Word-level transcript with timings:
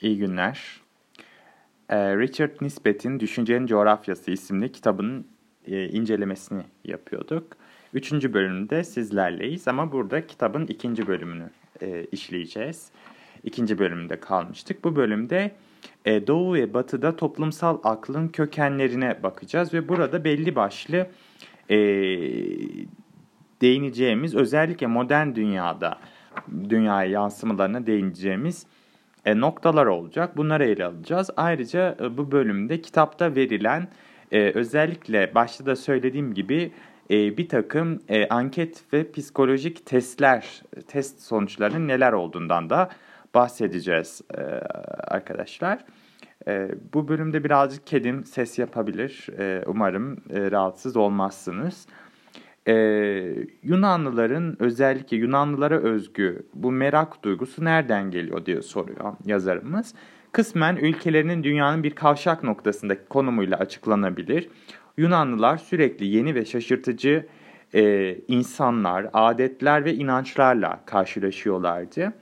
İyi 0.00 0.18
günler. 0.18 0.80
Ee, 1.88 2.16
Richard 2.16 2.50
Nisbet'in 2.60 3.20
Düşüncenin 3.20 3.66
Coğrafyası 3.66 4.30
isimli 4.30 4.72
kitabının 4.72 5.26
e, 5.66 5.88
incelemesini 5.88 6.62
yapıyorduk. 6.84 7.44
Üçüncü 7.94 8.34
bölümde 8.34 8.84
sizlerleyiz 8.84 9.68
ama 9.68 9.92
burada 9.92 10.26
kitabın 10.26 10.66
ikinci 10.66 11.06
bölümünü 11.06 11.50
e, 11.80 12.04
işleyeceğiz. 12.04 12.88
İkinci 13.44 13.78
bölümde 13.78 14.20
kalmıştık. 14.20 14.84
Bu 14.84 14.96
bölümde 14.96 15.50
e, 16.04 16.26
Doğu 16.26 16.54
ve 16.54 16.74
Batı'da 16.74 17.16
toplumsal 17.16 17.78
aklın 17.84 18.28
kökenlerine 18.28 19.22
bakacağız 19.22 19.74
ve 19.74 19.88
burada 19.88 20.24
belli 20.24 20.56
başlı 20.56 21.06
değineceğimiz 23.60 24.34
özellikle 24.34 24.86
modern 24.86 25.34
dünyada 25.34 25.98
dünyaya 26.68 27.10
yansımalarına 27.10 27.86
değineceğimiz 27.86 28.66
e, 29.24 29.40
noktalar 29.40 29.86
olacak. 29.86 30.36
Bunları 30.36 30.64
ele 30.64 30.84
alacağız. 30.84 31.30
Ayrıca 31.36 31.96
e, 32.00 32.16
bu 32.16 32.32
bölümde 32.32 32.80
kitapta 32.80 33.34
verilen 33.34 33.88
e, 34.32 34.50
özellikle 34.50 35.34
başta 35.34 35.66
da 35.66 35.76
söylediğim 35.76 36.34
gibi 36.34 36.72
bir 37.10 37.48
takım 37.48 38.00
anket 38.30 38.92
ve 38.92 39.12
psikolojik 39.12 39.86
testler, 39.86 40.62
test 40.88 41.20
sonuçlarının 41.20 41.88
neler 41.88 42.12
olduğundan 42.12 42.70
da 42.70 42.90
bahsedeceğiz 43.34 44.22
arkadaşlar. 45.08 45.84
Bu 46.94 47.08
bölümde 47.08 47.44
birazcık 47.44 47.86
kedim 47.86 48.24
ses 48.24 48.58
yapabilir. 48.58 49.26
Umarım 49.66 50.16
rahatsız 50.30 50.96
olmazsınız. 50.96 51.86
Ee, 52.68 53.34
Yunanlıların 53.62 54.56
özellikle 54.58 55.16
Yunanlılara 55.16 55.78
özgü 55.78 56.46
bu 56.54 56.72
merak 56.72 57.24
duygusu 57.24 57.64
nereden 57.64 58.10
geliyor 58.10 58.46
diye 58.46 58.62
soruyor 58.62 59.12
yazarımız. 59.26 59.94
Kısmen 60.32 60.76
ülkelerinin 60.76 61.44
dünyanın 61.44 61.82
bir 61.82 61.90
kavşak 61.90 62.42
noktasındaki 62.42 63.08
konumuyla 63.08 63.58
açıklanabilir. 63.58 64.48
Yunanlılar 64.96 65.56
sürekli 65.56 66.06
yeni 66.06 66.34
ve 66.34 66.44
şaşırtıcı 66.44 67.26
e, 67.74 68.14
insanlar, 68.28 69.06
adetler 69.12 69.84
ve 69.84 69.94
inançlarla 69.94 70.80
karşılaşıyorlardı. 70.86 72.12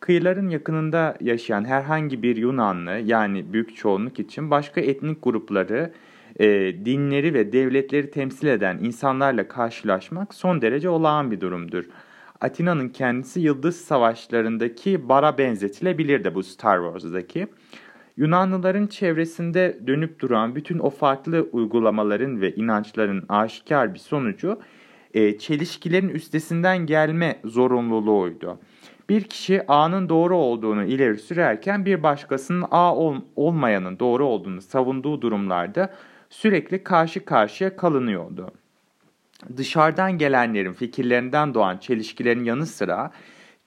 Kıyıların 0.00 0.48
yakınında 0.48 1.16
yaşayan 1.20 1.64
herhangi 1.64 2.22
bir 2.22 2.36
Yunanlı 2.36 2.90
yani 2.90 3.52
büyük 3.52 3.76
çoğunluk 3.76 4.18
için 4.18 4.50
başka 4.50 4.80
etnik 4.80 5.18
grupları 5.22 5.92
e, 6.40 6.46
dinleri 6.84 7.34
ve 7.34 7.52
devletleri 7.52 8.10
temsil 8.10 8.46
eden 8.46 8.78
insanlarla 8.82 9.48
karşılaşmak 9.48 10.34
son 10.34 10.62
derece 10.62 10.88
olağan 10.88 11.30
bir 11.30 11.40
durumdur. 11.40 11.84
Atina'nın 12.40 12.88
kendisi 12.88 13.40
yıldız 13.40 13.76
savaşlarındaki 13.76 15.08
bara 15.08 15.38
benzetilebilir 15.38 16.24
de 16.24 16.34
bu 16.34 16.42
Star 16.42 16.78
Wars'daki. 16.78 17.46
Yunanlıların 18.16 18.86
çevresinde 18.86 19.78
dönüp 19.86 20.20
duran 20.20 20.54
bütün 20.54 20.78
o 20.78 20.90
farklı 20.90 21.48
uygulamaların 21.52 22.40
ve 22.40 22.54
inançların 22.54 23.24
aşikar 23.28 23.94
bir 23.94 23.98
sonucu 23.98 24.60
e, 25.14 25.38
çelişkilerin 25.38 26.08
üstesinden 26.08 26.86
gelme 26.86 27.40
zorunluluğuydu. 27.44 28.58
Bir 29.08 29.22
kişi 29.22 29.66
A'nın 29.68 30.08
doğru 30.08 30.36
olduğunu 30.36 30.84
ileri 30.84 31.18
sürerken 31.18 31.84
bir 31.84 32.02
başkasının 32.02 32.64
A 32.70 32.96
ol, 32.96 33.16
olmayanın 33.36 33.98
doğru 33.98 34.24
olduğunu 34.24 34.60
savunduğu 34.62 35.22
durumlarda 35.22 35.94
sürekli 36.30 36.84
karşı 36.84 37.24
karşıya 37.24 37.76
kalınıyordu. 37.76 38.50
Dışarıdan 39.56 40.18
gelenlerin 40.18 40.72
fikirlerinden 40.72 41.54
doğan 41.54 41.78
çelişkilerin 41.78 42.44
yanı 42.44 42.66
sıra 42.66 43.10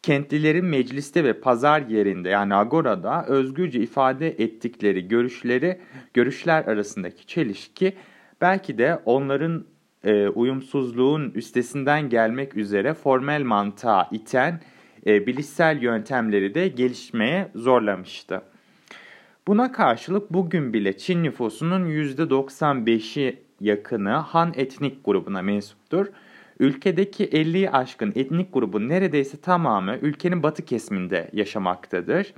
kentlilerin 0.04 0.66
mecliste 0.66 1.24
ve 1.24 1.34
pazar 1.34 1.82
yerinde 1.82 2.30
yani 2.30 2.56
agorada 2.56 3.26
özgürce 3.26 3.80
ifade 3.80 4.28
ettikleri 4.28 5.08
görüşleri 5.08 5.82
görüşler 6.14 6.66
arasındaki 6.66 7.28
çelişki 7.28 7.94
belki 8.42 8.78
de 8.78 9.00
onların 9.06 9.66
e, 10.04 10.28
uyumsuzluğun 10.28 11.32
üstesinden 11.36 12.10
gelmek 12.10 12.58
üzere 12.58 12.94
formel 12.94 13.44
mantığa 13.44 14.10
iten 14.12 14.62
e, 15.08 15.28
bilişsel 15.28 15.82
yöntemleri 15.82 16.54
de 16.54 16.68
gelişmeye 16.68 17.52
zorlamıştı. 17.56 18.42
Buna 19.48 19.72
karşılık 19.72 20.34
bugün 20.34 20.74
bile 20.74 20.98
Çin 20.98 21.24
nüfusunun 21.24 21.90
%95'i 21.90 23.40
yakını 23.62 24.10
Han 24.10 24.54
etnik 24.56 25.06
grubuna 25.06 25.42
mensuptur. 25.42 26.08
Ülkedeki 26.60 27.26
50'yi 27.26 27.72
aşkın 27.72 28.14
etnik 28.16 28.54
grubun 28.54 28.90
neredeyse 28.90 29.42
tamamı 29.42 29.98
ülkenin 30.02 30.44
batı 30.44 30.66
kesiminde 30.66 31.30
yaşamaktadır. 31.34 32.34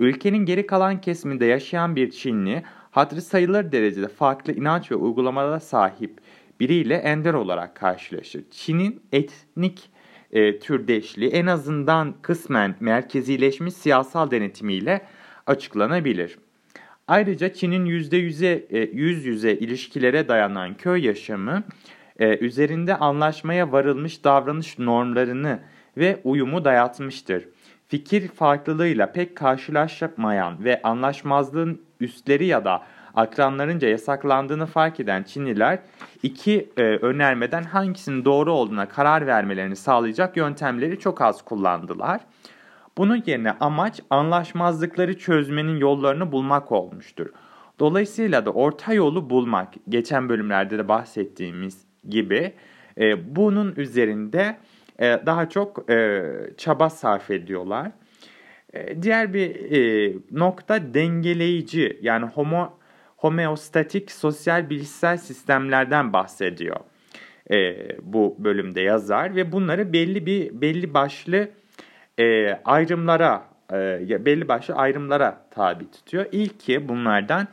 Ülkenin 0.00 0.46
geri 0.46 0.66
kalan 0.66 1.00
kesiminde 1.00 1.44
yaşayan 1.44 1.96
bir 1.96 2.10
Çinli, 2.10 2.62
hatırı 2.90 3.22
sayılır 3.22 3.72
derecede 3.72 4.08
farklı 4.08 4.52
inanç 4.52 4.90
ve 4.90 4.94
uygulamalara 4.94 5.60
sahip 5.60 6.20
biriyle 6.60 6.94
ender 6.94 7.34
olarak 7.34 7.76
karşılaşır. 7.76 8.44
Çin'in 8.50 9.02
etnik 9.12 9.90
e, 10.32 10.58
türdeşliği 10.58 11.30
en 11.30 11.46
azından 11.46 12.14
kısmen 12.22 12.76
merkezileşmiş 12.80 13.74
siyasal 13.74 14.30
denetimiyle 14.30 15.06
açıklanabilir. 15.46 16.38
Ayrıca 17.08 17.52
Çin'in 17.52 17.86
%100'e 17.86 18.66
e, 18.70 18.78
yüz 18.92 19.24
yüze 19.24 19.52
ilişkilere 19.52 20.28
dayanan 20.28 20.74
köy 20.74 21.06
yaşamı 21.06 21.62
e, 22.18 22.38
üzerinde 22.38 22.96
anlaşmaya 22.96 23.72
varılmış 23.72 24.24
davranış 24.24 24.78
normlarını 24.78 25.58
ve 25.96 26.20
uyumu 26.24 26.64
dayatmıştır. 26.64 27.48
Fikir 27.88 28.28
farklılığıyla 28.28 29.12
pek 29.12 29.36
karşılaşmayan 29.36 30.64
ve 30.64 30.82
anlaşmazlığın 30.82 31.82
üstleri 32.00 32.46
ya 32.46 32.64
da 32.64 32.82
akranlarınca 33.14 33.88
yasaklandığını 33.88 34.66
fark 34.66 35.00
eden 35.00 35.22
Çinliler 35.22 35.78
iki 36.22 36.70
e, 36.76 36.82
önermeden 36.82 37.62
hangisinin 37.62 38.24
doğru 38.24 38.52
olduğuna 38.52 38.88
karar 38.88 39.26
vermelerini 39.26 39.76
sağlayacak 39.76 40.36
yöntemleri 40.36 40.98
çok 40.98 41.20
az 41.20 41.42
kullandılar. 41.42 42.20
Bunun 42.98 43.22
yerine 43.26 43.52
amaç 43.52 44.00
anlaşmazlıkları 44.10 45.18
çözmenin 45.18 45.76
yollarını 45.76 46.32
bulmak 46.32 46.72
olmuştur. 46.72 47.26
Dolayısıyla 47.78 48.46
da 48.46 48.50
orta 48.50 48.92
yolu 48.92 49.30
bulmak, 49.30 49.74
geçen 49.88 50.28
bölümlerde 50.28 50.78
de 50.78 50.88
bahsettiğimiz 50.88 51.84
gibi 52.08 52.54
e, 52.98 53.36
bunun 53.36 53.74
üzerinde 53.76 54.56
e, 54.98 55.20
daha 55.26 55.48
çok 55.48 55.90
e, 55.90 56.22
çaba 56.56 56.90
sarf 56.90 57.30
ediyorlar. 57.30 57.90
E, 58.72 59.02
diğer 59.02 59.34
bir 59.34 59.72
e, 59.72 60.12
nokta 60.30 60.94
dengeleyici 60.94 61.98
yani 62.02 62.26
homo, 62.26 62.78
homeostatik 63.16 64.10
sosyal 64.10 64.70
bilişsel 64.70 65.16
sistemlerden 65.16 66.12
bahsediyor 66.12 66.76
e, 67.50 67.76
bu 68.02 68.36
bölümde 68.38 68.80
yazar 68.80 69.36
ve 69.36 69.52
bunları 69.52 69.92
belli 69.92 70.26
bir 70.26 70.60
belli 70.60 70.94
başlı 70.94 71.48
e, 72.18 72.52
ayrımlara 72.64 73.44
e, 73.72 74.24
belli 74.24 74.48
başlı 74.48 74.74
ayrımlara 74.74 75.40
tabi 75.50 75.90
tutuyor. 75.90 76.26
İlki 76.32 76.88
bunlardan 76.88 77.48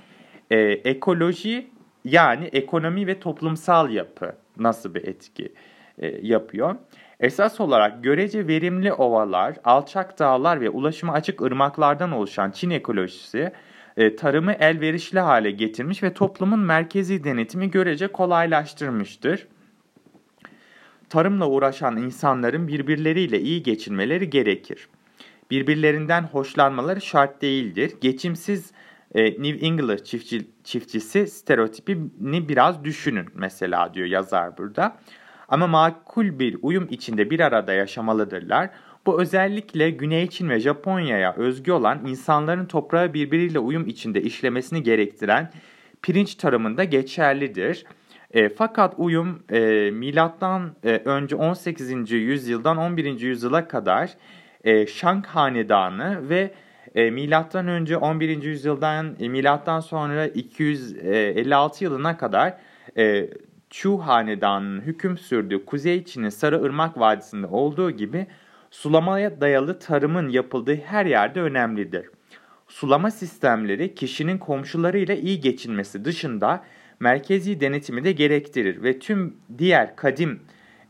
e, 0.52 0.58
ekoloji 0.60 1.68
yani 2.06 2.46
ekonomi 2.46 3.08
ve 3.08 3.20
toplumsal 3.20 3.90
yapı 3.90 4.36
nasıl 4.58 4.96
bir 4.96 5.08
etki 5.08 5.54
e, 5.98 6.28
yapıyor. 6.28 6.76
Esas 7.20 7.60
olarak 7.60 8.04
görece 8.04 8.48
verimli 8.48 8.94
ovalar, 8.94 9.56
alçak 9.64 10.20
dağlar 10.20 10.62
ve 10.62 10.70
ulaşıma 10.70 11.14
açık 11.14 11.42
ırmaklardan 11.42 12.12
oluşan 12.12 12.52
Çin 12.52 12.70
ekolojisi 12.70 13.52
e, 13.98 14.16
tarımı 14.16 14.52
elverişli 14.52 15.20
hale 15.20 15.52
getirmiş 15.52 16.04
ve 16.04 16.14
toplumun 16.14 16.60
merkezi 16.60 17.24
denetimi 17.24 17.72
görece 17.72 18.08
kolaylaştırmıştır 18.08 19.48
tarımla 21.12 21.50
uğraşan 21.50 21.98
insanların 21.98 22.68
birbirleriyle 22.68 23.40
iyi 23.40 23.64
geçinmeleri 23.64 24.30
gerekir. 24.30 24.88
Birbirlerinden 25.52 26.24
hoşlanmaları 26.24 27.02
şart 27.02 27.42
değildir. 27.42 27.92
Geçimsiz 28.02 28.72
e, 29.16 29.26
New 29.26 29.66
England 29.66 30.00
çiftçi, 30.00 30.48
çiftçisi 30.64 31.28
stereotipini 31.28 32.50
biraz 32.50 32.84
düşünün 32.84 33.26
mesela 33.36 33.94
diyor 33.94 34.08
yazar 34.08 34.58
burada. 34.58 34.98
Ama 35.48 35.68
makul 35.68 36.40
bir 36.40 36.58
uyum 36.62 36.88
içinde 36.90 37.30
bir 37.30 37.40
arada 37.40 37.74
yaşamalıdırlar. 37.74 38.70
Bu 39.06 39.22
özellikle 39.22 39.90
Güney 39.90 40.28
Çin 40.28 40.50
ve 40.50 40.60
Japonya'ya 40.60 41.34
özgü 41.36 41.72
olan 41.72 42.06
insanların 42.06 42.66
toprağı 42.66 43.14
birbiriyle 43.14 43.60
uyum 43.60 43.88
içinde 43.88 44.22
işlemesini 44.22 44.84
gerektiren 44.84 45.52
pirinç 46.02 46.36
tarımında 46.36 46.84
geçerlidir. 46.84 47.86
E, 48.34 48.50
fakat 48.50 48.94
uyum 48.98 49.44
e, 49.52 49.92
milattan 49.92 50.72
e, 50.84 51.02
önce 51.06 51.36
18. 51.36 52.12
yüzyıldan 52.12 52.78
11. 52.78 53.20
yüzyıla 53.20 53.68
kadar 53.68 54.10
e, 54.64 54.88
Şang 54.88 55.26
Hanedanı 55.26 56.30
ve 56.30 56.52
e, 56.96 57.12
milattan 57.12 57.68
önce 57.68 57.98
11. 57.98 58.44
yüzyıldan 58.44 59.16
e, 59.20 59.30
milattan 59.30 59.80
sonra 59.80 60.28
256 60.28 61.84
yılına 61.84 62.18
kadar 62.18 62.58
e, 62.98 63.30
Chu 63.70 63.98
Hanedanı'nın 63.98 64.82
hüküm 64.82 65.18
sürdüğü 65.18 65.66
Kuzey 65.66 66.06
Çin'in 66.06 66.30
Sarı 66.30 66.66
Irmak 66.66 67.00
Vadisi'nde 67.00 67.48
olduğu 67.48 67.92
gibi 67.92 68.28
sulamaya 68.72 69.42
dayalı 69.42 69.80
tarımın 69.80 70.30
yapıldığı 70.30 70.76
her 70.76 71.06
yerde 71.06 71.42
önemlidir. 71.42 72.06
sulama 72.68 73.12
sistemleri 73.12 73.96
kişinin 73.96 74.38
komşularıyla 74.38 75.16
iyi 75.16 75.40
geçinmesi 75.42 76.06
dışında 76.06 76.64
merkezi 77.02 77.62
denetimi 77.62 78.04
de 78.04 78.12
gerektirir 78.12 78.84
ve 78.84 79.00
tüm 79.00 79.34
diğer 79.58 79.96
kadim 79.96 80.40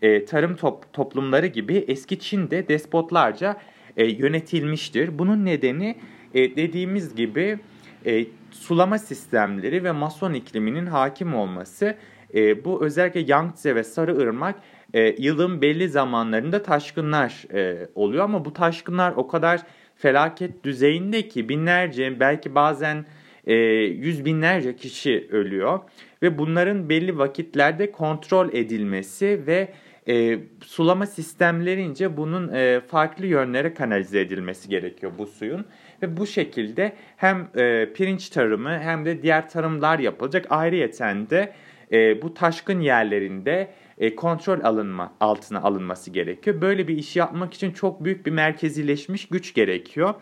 e, 0.01 0.25
tarım 0.25 0.55
top, 0.55 0.93
toplumları 0.93 1.47
gibi 1.47 1.85
eski 1.87 2.19
Çin'de 2.19 2.67
despotlarca 2.67 3.57
e, 3.97 4.05
yönetilmiştir. 4.05 5.19
Bunun 5.19 5.45
nedeni 5.45 5.95
e, 6.33 6.55
dediğimiz 6.55 7.15
gibi 7.15 7.59
e, 8.05 8.25
sulama 8.51 8.97
sistemleri 8.97 9.83
ve 9.83 9.91
mason 9.91 10.33
ikliminin 10.33 10.85
hakim 10.85 11.35
olması. 11.35 11.95
E, 12.33 12.65
bu 12.65 12.85
özellikle 12.85 13.19
Yangtze 13.19 13.75
ve 13.75 13.83
Sarıırmak 13.83 14.55
e, 14.93 15.15
yılın 15.23 15.61
belli 15.61 15.89
zamanlarında 15.89 16.63
taşkınlar 16.63 17.53
e, 17.53 17.87
oluyor 17.95 18.23
ama 18.23 18.45
bu 18.45 18.53
taşkınlar 18.53 19.13
o 19.15 19.27
kadar 19.27 19.61
felaket 19.95 20.63
düzeyinde 20.63 21.27
ki 21.27 21.49
binlerce 21.49 22.19
belki 22.19 22.55
bazen 22.55 23.05
e, 23.47 23.53
yüz 23.83 24.25
binlerce 24.25 24.75
kişi 24.75 25.27
ölüyor 25.31 25.79
ve 26.21 26.38
bunların 26.38 26.89
belli 26.89 27.17
vakitlerde 27.17 27.91
kontrol 27.91 28.53
edilmesi 28.53 29.41
ve 29.47 29.73
e, 30.07 30.39
sulama 30.63 31.05
sistemlerince 31.05 32.17
bunun 32.17 32.53
e, 32.53 32.81
farklı 32.88 33.25
yönlere 33.25 33.73
kanalize 33.73 34.19
edilmesi 34.19 34.69
gerekiyor 34.69 35.11
bu 35.17 35.27
suyun. 35.27 35.65
Ve 36.01 36.17
bu 36.17 36.27
şekilde 36.27 36.93
hem 37.17 37.47
e, 37.55 37.93
pirinç 37.93 38.29
tarımı 38.29 38.79
hem 38.79 39.05
de 39.05 39.21
diğer 39.21 39.49
tarımlar 39.49 39.99
yapılacak. 39.99 40.45
Ayrıyeten 40.49 41.29
de 41.29 41.53
e, 41.91 42.21
bu 42.21 42.33
taşkın 42.33 42.79
yerlerinde 42.79 43.71
e, 43.97 44.15
kontrol 44.15 44.63
alınma 44.63 45.13
altına 45.19 45.61
alınması 45.61 46.11
gerekiyor. 46.11 46.61
Böyle 46.61 46.87
bir 46.87 46.97
işi 46.97 47.19
yapmak 47.19 47.53
için 47.53 47.71
çok 47.71 48.03
büyük 48.03 48.25
bir 48.25 48.31
merkezileşmiş 48.31 49.27
güç 49.27 49.53
gerekiyor. 49.53 50.13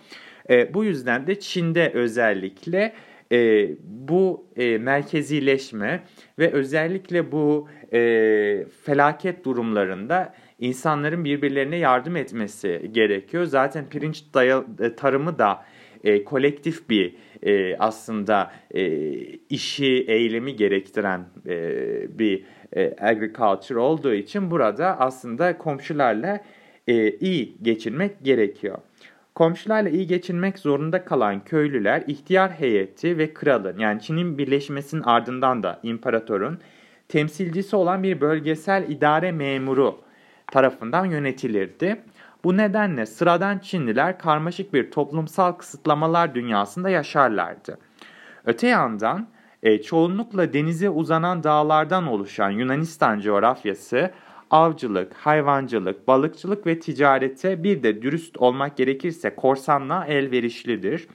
E, 0.50 0.74
bu 0.74 0.83
yüzden 0.83 1.27
de 1.27 1.39
Çin'de 1.39 1.92
özellikle 1.94 2.94
e, 3.31 3.70
bu 3.84 4.46
e, 4.56 4.78
merkezileşme 4.78 6.04
ve 6.40 6.52
özellikle 6.52 7.31
bu 7.31 7.70
e, 7.94 8.66
felaket 8.84 9.46
durumlarında 9.46 10.34
insanların 10.60 11.26
birbirlerine 11.26 11.76
yardım 11.76 12.16
etmesi 12.16 12.90
gerekiyor. 12.92 13.46
Zaten 13.46 13.90
pirinç 13.90 14.24
e, 14.80 14.96
tarımı 14.96 15.40
da 15.40 15.66
e, 16.04 16.24
kolektif 16.24 16.90
bir 16.90 17.16
e, 17.44 17.78
aslında 17.78 18.52
e, 18.72 18.84
işi, 19.50 20.06
eylemi 20.08 20.56
gerektiren 20.56 21.25
e, 21.48 22.20
bir 22.20 22.44
e, 22.75 22.96
agriculture 23.02 23.80
olduğu 23.80 24.14
için 24.14 24.52
burada 24.52 25.00
aslında 25.00 25.58
komşularla 25.58 26.44
e, 26.88 27.12
iyi 27.12 27.58
geçinmek 27.62 28.24
gerekiyor. 28.24 28.78
Komşularla 29.39 29.89
iyi 29.89 30.07
geçinmek 30.07 30.59
zorunda 30.59 31.06
kalan 31.06 31.44
köylüler 31.44 32.03
ihtiyar 32.07 32.51
heyeti 32.51 33.18
ve 33.18 33.33
kralın 33.33 33.77
yani 33.77 34.01
Çin'in 34.01 34.38
birleşmesinin 34.38 35.03
ardından 35.03 35.63
da 35.63 35.80
imparatorun 35.83 36.59
temsilcisi 37.07 37.75
olan 37.75 38.03
bir 38.03 38.21
bölgesel 38.21 38.86
idare 38.89 39.31
memuru 39.31 40.01
tarafından 40.51 41.06
yönetilirdi. 41.06 42.01
Bu 42.44 42.57
nedenle 42.57 43.06
sıradan 43.06 43.59
Çinliler 43.59 44.19
karmaşık 44.19 44.74
bir 44.74 44.91
toplumsal 44.91 45.51
kısıtlamalar 45.51 46.36
dünyasında 46.36 46.89
yaşarlardı. 46.89 47.77
Öte 48.45 48.68
yandan 48.68 49.27
e, 49.63 49.81
çoğunlukla 49.81 50.53
denize 50.53 50.89
uzanan 50.89 51.44
dağlardan 51.44 52.07
oluşan 52.07 52.50
Yunanistan 52.50 53.19
coğrafyası 53.19 54.12
avcılık, 54.51 55.13
hayvancılık, 55.13 56.07
balıkçılık 56.07 56.68
ve 56.68 56.80
ticarete 56.80 57.63
bir 57.63 57.84
de 57.84 58.01
dürüst 58.01 58.38
olmak 58.38 58.78
gerekirse 58.78 59.36
korsanlığa 59.36 60.06
elverişlidir. 60.06 61.07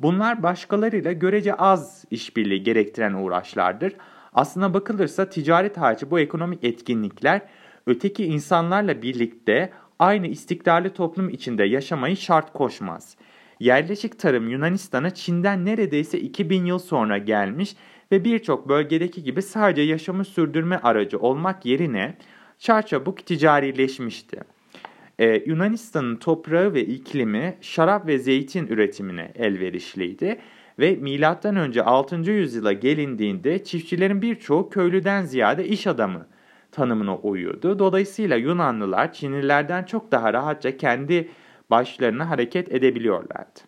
Bunlar 0.00 0.42
başkalarıyla 0.42 1.12
görece 1.12 1.54
az 1.54 2.04
işbirliği 2.10 2.62
gerektiren 2.62 3.12
uğraşlardır. 3.12 3.92
Aslına 4.32 4.74
bakılırsa 4.74 5.28
ticaret 5.28 5.76
harici 5.76 6.10
bu 6.10 6.20
ekonomik 6.20 6.64
etkinlikler 6.64 7.40
öteki 7.86 8.24
insanlarla 8.24 9.02
birlikte 9.02 9.72
aynı 9.98 10.26
istikrarlı 10.26 10.90
toplum 10.90 11.28
içinde 11.28 11.64
yaşamayı 11.64 12.16
şart 12.16 12.52
koşmaz. 12.52 13.16
Yerleşik 13.60 14.18
tarım 14.18 14.48
Yunanistan'a 14.48 15.10
Çin'den 15.10 15.64
neredeyse 15.64 16.20
2000 16.20 16.64
yıl 16.64 16.78
sonra 16.78 17.18
gelmiş 17.18 17.76
ve 18.12 18.24
birçok 18.24 18.68
bölgedeki 18.68 19.22
gibi 19.22 19.42
sadece 19.42 19.82
yaşamı 19.82 20.24
sürdürme 20.24 20.76
aracı 20.82 21.18
olmak 21.18 21.66
yerine 21.66 22.16
çarçabuk 22.58 23.26
ticarileşmişti. 23.26 24.40
Ee, 25.18 25.42
Yunanistan'ın 25.46 26.16
toprağı 26.16 26.74
ve 26.74 26.84
iklimi 26.84 27.56
şarap 27.60 28.06
ve 28.06 28.18
zeytin 28.18 28.66
üretimine 28.66 29.32
elverişliydi 29.34 30.38
ve 30.78 30.96
M.Ö. 31.00 31.82
6. 31.82 32.16
yüzyıla 32.16 32.72
gelindiğinde 32.72 33.64
çiftçilerin 33.64 34.22
birçoğu 34.22 34.70
köylüden 34.70 35.24
ziyade 35.24 35.68
iş 35.68 35.86
adamı 35.86 36.26
tanımına 36.72 37.16
uyuyordu. 37.16 37.78
Dolayısıyla 37.78 38.36
Yunanlılar 38.36 39.12
Çinlilerden 39.12 39.84
çok 39.84 40.12
daha 40.12 40.32
rahatça 40.32 40.76
kendi 40.76 41.28
başlarına 41.70 42.30
hareket 42.30 42.72
edebiliyorlardı. 42.72 43.60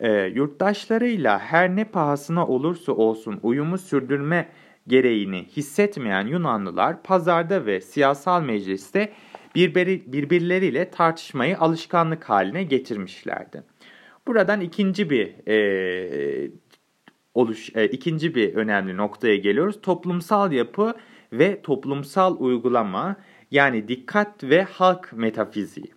E, 0.00 0.12
yurttaşlarıyla 0.12 1.38
her 1.38 1.76
ne 1.76 1.84
pahasına 1.84 2.46
olursa 2.46 2.92
olsun 2.92 3.40
uyumu 3.42 3.78
sürdürme 3.78 4.48
gereğini 4.86 5.44
hissetmeyen 5.44 6.26
Yunanlılar 6.26 7.02
pazarda 7.02 7.66
ve 7.66 7.80
siyasal 7.80 8.42
mecliste 8.42 9.12
birbirleriyle 9.54 10.90
tartışmayı 10.90 11.58
alışkanlık 11.58 12.24
haline 12.24 12.62
getirmişlerdi. 12.64 13.62
Buradan 14.26 14.60
ikinci 14.60 15.10
bir 15.10 15.48
e, 15.48 16.50
oluş 17.34 17.70
e, 17.76 17.88
ikinci 17.88 18.34
bir 18.34 18.54
önemli 18.54 18.96
noktaya 18.96 19.36
geliyoruz. 19.36 19.80
Toplumsal 19.82 20.52
yapı 20.52 20.94
ve 21.32 21.62
toplumsal 21.62 22.36
uygulama 22.38 23.16
yani 23.50 23.88
dikkat 23.88 24.44
ve 24.44 24.62
halk 24.62 25.12
metafiziği. 25.12 25.92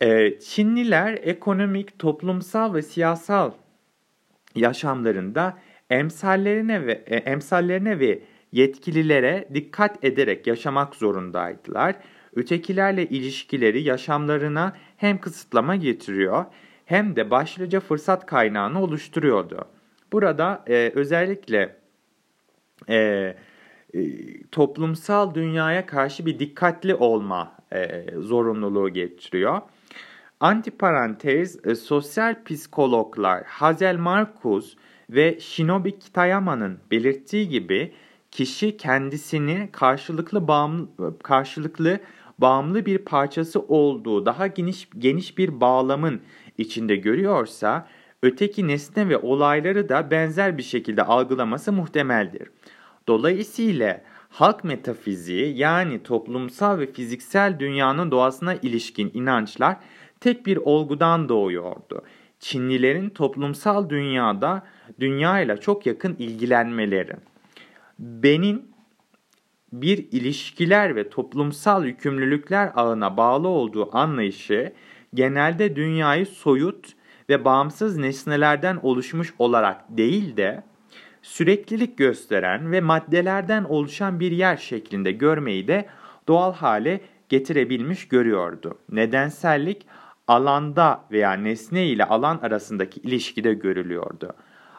Ee, 0.00 0.38
Çinliler 0.38 1.18
ekonomik, 1.22 1.98
toplumsal 1.98 2.74
ve 2.74 2.82
siyasal 2.82 3.52
yaşamlarında 4.54 5.58
emsallerine 5.90 6.86
ve 6.86 6.92
e, 7.06 7.16
emsallerine 7.16 7.98
ve 7.98 8.20
yetkililere 8.52 9.48
dikkat 9.54 10.04
ederek 10.04 10.46
yaşamak 10.46 10.94
zorundaydılar. 10.94 11.94
Ötekilerle 12.36 13.06
ilişkileri 13.06 13.82
yaşamlarına 13.82 14.76
hem 14.96 15.18
kısıtlama 15.18 15.76
getiriyor 15.76 16.44
hem 16.84 17.16
de 17.16 17.30
başlıca 17.30 17.80
fırsat 17.80 18.26
kaynağını 18.26 18.82
oluşturuyordu. 18.82 19.64
Burada 20.12 20.64
e, 20.66 20.92
özellikle 20.94 21.76
e, 22.88 22.96
e, 22.96 23.36
toplumsal 24.52 25.34
dünyaya 25.34 25.86
karşı 25.86 26.26
bir 26.26 26.38
dikkatli 26.38 26.94
olma 26.94 27.56
e, 27.72 28.04
zorunluluğu 28.18 28.88
getiriyor. 28.88 29.60
Antiparantez, 30.40 31.66
e, 31.66 31.74
sosyal 31.74 32.44
psikologlar 32.44 33.44
Hazel 33.44 33.96
Marcus 33.96 34.76
ve 35.10 35.40
Shinobi 35.40 35.98
Kitayama'nın 35.98 36.78
belirttiği 36.90 37.48
gibi 37.48 37.92
kişi 38.30 38.76
kendisini 38.76 39.68
karşılıklı 39.72 40.48
bağımlı, 40.48 40.88
karşılıklı 41.22 42.00
bağımlı 42.38 42.86
bir 42.86 42.98
parçası 42.98 43.60
olduğu 43.60 44.26
daha 44.26 44.46
geniş, 44.46 44.88
geniş 44.98 45.38
bir 45.38 45.60
bağlamın 45.60 46.20
içinde 46.58 46.96
görüyorsa 46.96 47.88
öteki 48.22 48.68
nesne 48.68 49.08
ve 49.08 49.18
olayları 49.18 49.88
da 49.88 50.10
benzer 50.10 50.58
bir 50.58 50.62
şekilde 50.62 51.02
algılaması 51.02 51.72
muhtemeldir. 51.72 52.50
Dolayısıyla 53.08 54.00
halk 54.28 54.64
metafiziği 54.64 55.56
yani 55.56 56.02
toplumsal 56.02 56.78
ve 56.78 56.92
fiziksel 56.92 57.58
dünyanın 57.58 58.10
doğasına 58.10 58.54
ilişkin 58.54 59.10
inançlar 59.14 59.76
tek 60.20 60.46
bir 60.46 60.56
olgudan 60.56 61.28
doğuyordu. 61.28 62.02
Çinlilerin 62.44 63.10
toplumsal 63.10 63.90
dünyada 63.90 64.62
dünyayla 65.00 65.56
çok 65.56 65.86
yakın 65.86 66.16
ilgilenmeleri. 66.18 67.12
Benin 67.98 68.74
bir 69.72 69.98
ilişkiler 70.12 70.96
ve 70.96 71.10
toplumsal 71.10 71.84
yükümlülükler 71.84 72.72
ağına 72.74 73.16
bağlı 73.16 73.48
olduğu 73.48 73.96
anlayışı 73.96 74.72
genelde 75.14 75.76
dünyayı 75.76 76.26
soyut 76.26 76.92
ve 77.28 77.44
bağımsız 77.44 77.96
nesnelerden 77.96 78.78
oluşmuş 78.82 79.34
olarak 79.38 79.84
değil 79.88 80.36
de 80.36 80.62
süreklilik 81.22 81.98
gösteren 81.98 82.72
ve 82.72 82.80
maddelerden 82.80 83.64
oluşan 83.64 84.20
bir 84.20 84.32
yer 84.32 84.56
şeklinde 84.56 85.12
görmeyi 85.12 85.68
de 85.68 85.86
doğal 86.28 86.52
hale 86.52 87.00
getirebilmiş 87.28 88.08
görüyordu. 88.08 88.78
Nedensellik 88.90 89.86
alanda 90.28 91.04
veya 91.10 91.32
nesne 91.32 91.86
ile 91.86 92.04
alan 92.04 92.38
arasındaki 92.42 93.00
ilişkide 93.00 93.54
görülüyordu. 93.54 94.32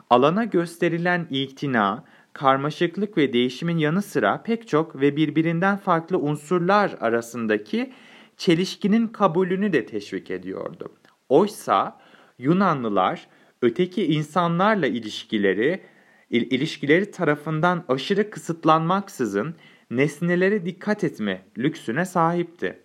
Alana 0.10 0.44
gösterilen 0.44 1.28
iktina, 1.30 2.04
karmaşıklık 2.34 3.18
ve 3.18 3.34
değişimin 3.34 3.78
yanı 3.78 4.02
sıra 4.02 4.44
pek 4.44 4.68
çok 4.68 5.02
ve 5.02 5.16
birbirinden 5.16 5.78
farklı 5.78 6.20
unsurlar 6.20 6.96
arasındaki 7.00 7.94
çelişkinin 8.38 9.08
kabulünü 9.08 9.74
de 9.74 9.86
teşvik 9.86 10.32
ediyordu. 10.32 10.92
Oysa 11.30 12.00
Yunanlılar 12.40 13.28
öteki 13.62 14.06
insanlarla 14.06 14.88
ilişkileri 14.88 15.82
ilişkileri 16.30 17.12
tarafından 17.12 17.86
aşırı 17.88 18.30
kısıtlanmaksızın 18.30 19.56
nesnelere 19.92 20.66
dikkat 20.66 21.04
etme 21.04 21.46
lüksüne 21.58 22.06
sahipti. 22.06 22.85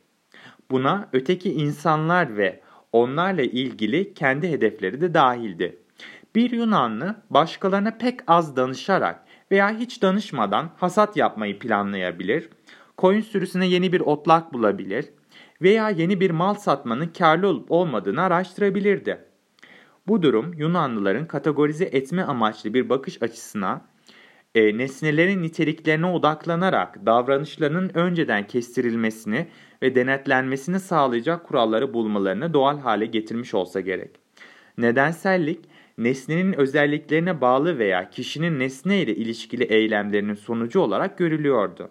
Buna 0.71 1.09
öteki 1.13 1.53
insanlar 1.53 2.37
ve 2.37 2.61
onlarla 2.93 3.43
ilgili 3.43 4.15
kendi 4.15 4.49
hedefleri 4.49 5.01
de 5.01 5.15
dahildi. 5.15 5.79
Bir 6.35 6.51
Yunanlı 6.51 7.17
başkalarına 7.31 7.91
pek 7.91 8.21
az 8.27 8.57
danışarak 8.57 9.25
veya 9.51 9.79
hiç 9.79 10.03
danışmadan 10.03 10.71
hasat 10.77 11.17
yapmayı 11.17 11.59
planlayabilir, 11.59 12.49
koyun 12.97 13.21
sürüsüne 13.21 13.67
yeni 13.67 13.93
bir 13.93 14.01
otlak 14.01 14.53
bulabilir 14.53 15.05
veya 15.63 15.91
yeni 15.91 16.21
bir 16.21 16.31
mal 16.31 16.55
satmanın 16.55 17.09
karlı 17.19 17.49
olup 17.49 17.71
olmadığını 17.71 18.23
araştırabilirdi. 18.23 19.25
Bu 20.07 20.23
durum 20.23 20.55
Yunanlıların 20.55 21.27
kategorize 21.27 21.85
etme 21.85 22.23
amaçlı 22.23 22.75
bir 22.75 22.89
bakış 22.89 23.23
açısına, 23.23 23.81
e, 24.55 24.79
nesnelerin 24.79 25.43
niteliklerine 25.43 26.07
odaklanarak 26.07 27.07
davranışlarının 27.07 27.91
önceden 27.95 28.47
kestirilmesini 28.47 29.47
ve 29.83 29.95
denetlenmesini 29.95 30.81
sağlayacak 30.81 31.47
kuralları 31.47 31.95
bulmalarını 31.95 32.55
doğal 32.55 32.79
hale 32.79 33.07
getirmiş 33.07 33.55
olsa 33.55 33.81
gerek. 33.81 34.11
Nedensellik, 34.79 35.61
nesnenin 35.99 36.53
özelliklerine 36.53 37.41
bağlı 37.41 37.79
veya 37.79 38.11
kişinin 38.11 38.59
nesne 38.59 39.03
ile 39.03 39.17
ilişkili 39.17 39.65
eylemlerinin 39.65 40.35
sonucu 40.35 40.81
olarak 40.81 41.19
görülüyordu. 41.19 41.91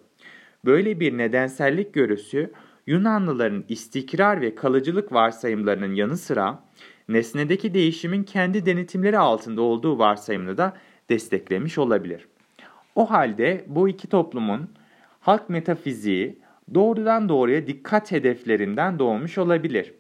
Böyle 0.66 1.00
bir 1.00 1.18
nedensellik 1.18 1.94
görüsü, 1.94 2.52
Yunanlıların 2.88 3.66
istikrar 3.70 4.42
ve 4.42 4.56
kalıcılık 4.56 5.14
varsayımlarının 5.14 5.94
yanı 5.96 6.18
sıra 6.18 6.64
nesnedeki 7.10 7.74
değişimin 7.74 8.24
kendi 8.24 8.66
denetimleri 8.66 9.20
altında 9.20 9.62
olduğu 9.62 10.00
varsayımını 10.00 10.58
da 10.58 10.78
desteklemiş 11.10 11.78
olabilir. 11.78 12.28
O 12.96 13.12
halde 13.12 13.66
bu 13.68 13.90
iki 13.90 14.08
toplumun 14.08 14.70
halk 15.20 15.50
metafiziği 15.50 16.40
doğrudan 16.74 17.30
doğruya 17.30 17.68
dikkat 17.68 18.12
hedeflerinden 18.12 19.00
doğmuş 19.00 19.38
olabilir. 19.38 19.94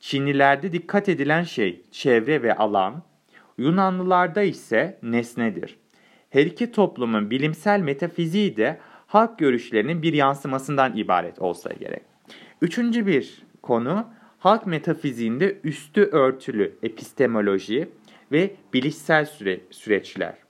Çinlilerde 0.00 0.72
dikkat 0.72 1.08
edilen 1.08 1.42
şey 1.42 1.82
çevre 1.90 2.42
ve 2.42 2.56
alan, 2.56 3.02
Yunanlılarda 3.58 4.42
ise 4.42 4.98
nesnedir. 5.02 5.76
Her 6.30 6.46
iki 6.46 6.72
toplumun 6.72 7.30
bilimsel 7.30 7.80
metafiziği 7.80 8.56
de 8.56 8.78
halk 9.06 9.38
görüşlerinin 9.38 10.02
bir 10.02 10.12
yansımasından 10.12 10.96
ibaret 10.96 11.38
olsa 11.38 11.72
gerek. 11.72 12.02
Üçüncü 12.62 13.06
bir 13.06 13.42
konu 13.62 14.06
halk 14.38 14.66
metafiziğinde 14.66 15.58
üstü 15.64 16.02
örtülü 16.02 16.74
epistemoloji 16.82 17.88
ve 18.32 18.54
bilişsel 18.74 19.24
süre, 19.24 19.60
süreçler. 19.70 20.43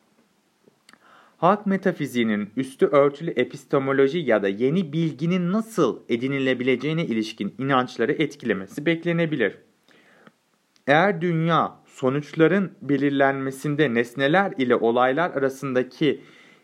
Halk 1.44 1.66
metafiziğinin 1.66 2.50
üstü 2.56 2.86
örtülü 2.86 3.30
epistemoloji 3.30 4.18
ya 4.18 4.42
da 4.42 4.48
yeni 4.48 4.92
bilginin 4.92 5.52
nasıl 5.52 6.00
edinilebileceğine 6.08 7.04
ilişkin 7.04 7.54
inançları 7.58 8.12
etkilemesi 8.12 8.86
beklenebilir. 8.86 9.58
Eğer 10.86 11.20
dünya 11.20 11.76
sonuçların 11.86 12.72
belirlenmesinde 12.82 13.94
nesneler 13.94 14.52
ile 14.58 14.76
olaylar 14.76 15.30
arasındaki 15.30 16.20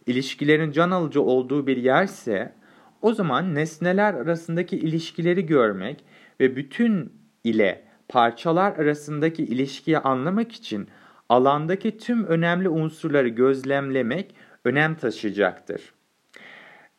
ilişkilerin 0.06 0.72
can 0.72 0.90
alıcı 0.90 1.22
olduğu 1.22 1.66
bir 1.66 1.76
yerse, 1.76 2.54
o 3.02 3.14
zaman 3.14 3.54
nesneler 3.54 4.14
arasındaki 4.14 4.76
ilişkileri 4.76 5.46
görmek 5.46 6.04
ve 6.40 6.56
bütün 6.56 7.12
ile 7.44 7.84
parçalar 8.08 8.72
arasındaki 8.72 9.42
ilişkiyi 9.42 9.98
anlamak 9.98 10.52
için 10.52 10.88
alandaki 11.28 11.98
tüm 11.98 12.24
önemli 12.24 12.68
unsurları 12.68 13.28
gözlemlemek 13.28 14.34
önem 14.64 14.94
taşıyacaktır. 14.94 15.92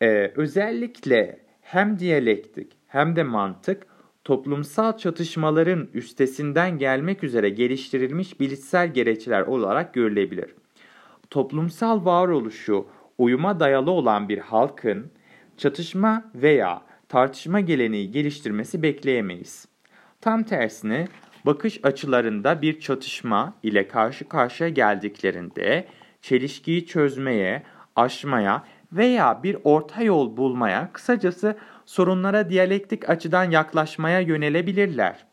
Ee, 0.01 0.31
özellikle 0.35 1.39
hem 1.61 1.99
diyalektik 1.99 2.71
hem 2.87 3.15
de 3.15 3.23
mantık 3.23 3.87
toplumsal 4.23 4.97
çatışmaların 4.97 5.87
üstesinden 5.93 6.77
gelmek 6.77 7.23
üzere 7.23 7.49
geliştirilmiş 7.49 8.39
bilişsel 8.39 8.93
gereçler 8.93 9.41
olarak 9.41 9.93
görülebilir. 9.93 10.55
Toplumsal 11.29 12.05
varoluşu 12.05 12.87
uyuma 13.17 13.59
dayalı 13.59 13.91
olan 13.91 14.29
bir 14.29 14.37
halkın 14.37 15.11
çatışma 15.57 16.31
veya 16.35 16.81
tartışma 17.09 17.59
geleneği 17.59 18.11
geliştirmesi 18.11 18.83
bekleyemeyiz. 18.83 19.67
Tam 20.21 20.43
tersine 20.43 21.07
bakış 21.45 21.79
açılarında 21.83 22.61
bir 22.61 22.79
çatışma 22.79 23.53
ile 23.63 23.87
karşı 23.87 24.29
karşıya 24.29 24.69
geldiklerinde 24.69 25.87
çelişkiyi 26.21 26.85
çözmeye, 26.85 27.63
aşmaya 27.95 28.63
veya 28.93 29.43
bir 29.43 29.57
orta 29.63 30.03
yol 30.03 30.37
bulmaya, 30.37 30.89
kısacası 30.93 31.57
sorunlara 31.85 32.49
diyalektik 32.49 33.09
açıdan 33.09 33.51
yaklaşmaya 33.51 34.19
yönelebilirler. 34.19 35.25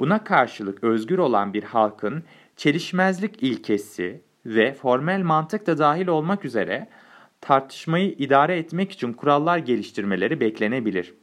Buna 0.00 0.24
karşılık 0.24 0.84
özgür 0.84 1.18
olan 1.18 1.54
bir 1.54 1.62
halkın 1.62 2.24
çelişmezlik 2.56 3.42
ilkesi 3.42 4.20
ve 4.46 4.74
formel 4.74 5.22
mantık 5.22 5.66
da 5.66 5.78
dahil 5.78 6.06
olmak 6.06 6.44
üzere 6.44 6.88
tartışmayı 7.40 8.10
idare 8.18 8.58
etmek 8.58 8.92
için 8.92 9.12
kurallar 9.12 9.58
geliştirmeleri 9.58 10.40
beklenebilir. 10.40 11.14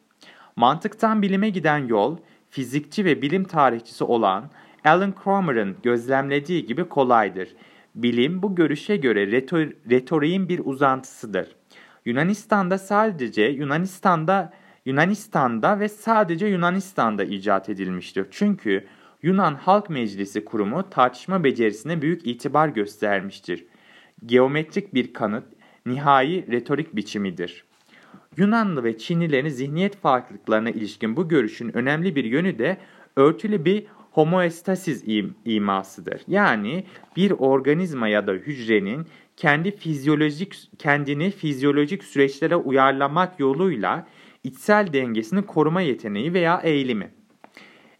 Mantıktan 0.56 1.22
bilime 1.22 1.50
giden 1.50 1.88
yol, 1.88 2.18
fizikçi 2.50 3.06
ve 3.06 3.22
bilim 3.22 3.44
tarihçisi 3.44 4.04
olan 4.04 4.52
Alan 4.86 5.14
Cromer'ın 5.24 5.78
gözlemlediği 5.84 6.66
gibi 6.66 6.84
kolaydır. 6.90 7.50
Bilim 7.96 8.42
bu 8.42 8.56
görüşe 8.56 8.96
göre 8.96 9.32
retor 9.32 9.68
retoriğin 9.90 10.50
bir 10.50 10.62
uzantısıdır. 10.64 11.56
Yunanistan'da 12.06 12.78
sadece 12.78 13.44
Yunanistan'da 13.44 14.54
Yunanistan'da 14.86 15.80
ve 15.80 15.90
sadece 15.90 16.48
Yunanistan'da 16.48 17.24
icat 17.24 17.70
edilmiştir. 17.70 18.28
Çünkü 18.32 18.86
Yunan 19.22 19.56
Halk 19.56 19.90
Meclisi 19.90 20.46
kurumu 20.46 20.90
tartışma 20.90 21.44
becerisine 21.44 22.02
büyük 22.02 22.28
itibar 22.28 22.68
göstermiştir. 22.68 23.66
Geometrik 24.26 24.94
bir 24.94 25.14
kanıt 25.14 25.44
nihai 25.86 26.48
retorik 26.52 26.96
biçimidir. 26.96 27.66
Yunanlı 28.38 28.84
ve 28.84 28.98
Çinlilerin 28.98 29.50
zihniyet 29.50 29.96
farklılıklarına 29.96 30.70
ilişkin 30.70 31.16
bu 31.16 31.28
görüşün 31.28 31.78
önemli 31.78 32.16
bir 32.16 32.24
yönü 32.24 32.60
de 32.60 32.78
örtülü 33.16 33.66
bir 33.66 33.86
homoestasis 34.12 35.04
im 35.06 35.36
imasıdır. 35.46 36.22
Yani 36.28 36.84
bir 37.16 37.32
organizma 37.32 38.08
ya 38.08 38.28
da 38.28 38.32
hücrenin 38.32 39.06
kendi 39.38 39.72
fizyolojik 39.72 40.70
kendini 40.80 41.32
fizyolojik 41.32 42.04
süreçlere 42.04 42.56
uyarlamak 42.56 43.40
yoluyla 43.40 44.08
içsel 44.44 44.94
dengesini 44.94 45.46
koruma 45.46 45.82
yeteneği 45.82 46.34
veya 46.34 46.62
eğilimi. 46.64 47.12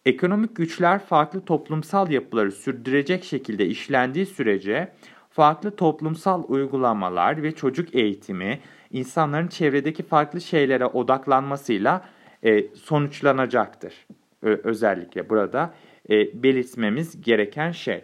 Ekonomik 0.06 0.56
güçler 0.56 1.00
farklı 1.00 1.46
toplumsal 1.46 2.12
yapıları 2.12 2.52
sürdürecek 2.52 3.24
şekilde 3.24 3.66
işlendiği 3.66 4.26
sürece 4.26 4.94
farklı 5.30 5.76
toplumsal 5.76 6.44
uygulamalar 6.48 7.44
ve 7.44 7.52
çocuk 7.52 7.96
eğitimi 7.96 8.60
insanların 8.92 9.48
çevredeki 9.48 10.04
farklı 10.04 10.42
şeylere 10.42 10.86
odaklanmasıyla 10.86 12.06
e, 12.44 12.76
sonuçlanacaktır. 12.76 13.94
Özellikle 14.42 15.30
burada 15.30 15.74
e, 16.10 16.44
belirtmemiz 16.44 17.22
gereken 17.22 17.72
şey. 17.72 18.04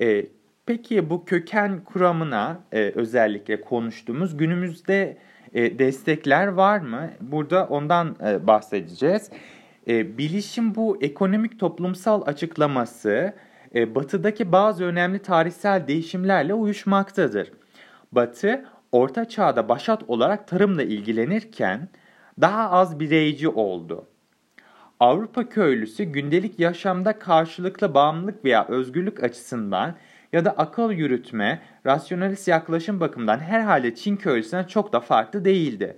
E, 0.00 0.26
peki 0.66 1.10
bu 1.10 1.24
köken 1.24 1.84
kuramına 1.84 2.60
e, 2.72 2.92
özellikle 2.94 3.60
konuştuğumuz 3.60 4.36
günümüzde 4.36 5.16
e, 5.54 5.78
destekler 5.78 6.46
var 6.46 6.78
mı? 6.78 7.10
Burada 7.20 7.66
ondan 7.66 8.16
e, 8.26 8.46
bahsedeceğiz. 8.46 9.30
E, 9.88 10.18
bilişim 10.18 10.74
bu 10.74 10.98
ekonomik 11.00 11.60
toplumsal 11.60 12.22
açıklaması 12.26 13.34
e, 13.74 13.94
batıdaki 13.94 14.52
bazı 14.52 14.84
önemli 14.84 15.18
tarihsel 15.18 15.86
değişimlerle 15.88 16.54
uyuşmaktadır. 16.54 17.52
Batı, 18.12 18.64
Orta 18.92 19.28
Çağ'da 19.28 19.68
başat 19.68 20.02
olarak 20.08 20.48
tarımla 20.48 20.82
ilgilenirken 20.82 21.88
daha 22.40 22.70
az 22.70 23.00
bireyci 23.00 23.48
oldu. 23.48 24.06
Avrupa 25.00 25.48
köylüsü 25.48 26.04
gündelik 26.04 26.58
yaşamda 26.58 27.18
karşılıklı 27.18 27.94
bağımlılık 27.94 28.44
veya 28.44 28.66
özgürlük 28.68 29.22
açısından 29.22 29.96
ya 30.32 30.44
da 30.44 30.50
akıl 30.50 30.92
yürütme, 30.92 31.62
rasyonalist 31.86 32.48
yaklaşım 32.48 33.00
bakımından 33.00 33.38
herhalde 33.38 33.94
Çin 33.94 34.16
köylüsünden 34.16 34.64
çok 34.64 34.92
da 34.92 35.00
farklı 35.00 35.44
değildi. 35.44 35.96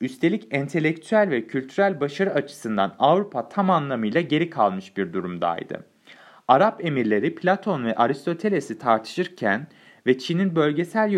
Üstelik 0.00 0.46
entelektüel 0.50 1.30
ve 1.30 1.46
kültürel 1.46 2.00
başarı 2.00 2.34
açısından 2.34 2.94
Avrupa 2.98 3.48
tam 3.48 3.70
anlamıyla 3.70 4.20
geri 4.20 4.50
kalmış 4.50 4.96
bir 4.96 5.12
durumdaydı. 5.12 5.86
Arap 6.48 6.84
emirleri 6.84 7.34
Platon 7.34 7.84
ve 7.84 7.94
Aristoteles'i 7.94 8.78
tartışırken 8.78 9.66
ve 10.06 10.18
Çin'in 10.18 10.56
bölgesel 10.56 11.10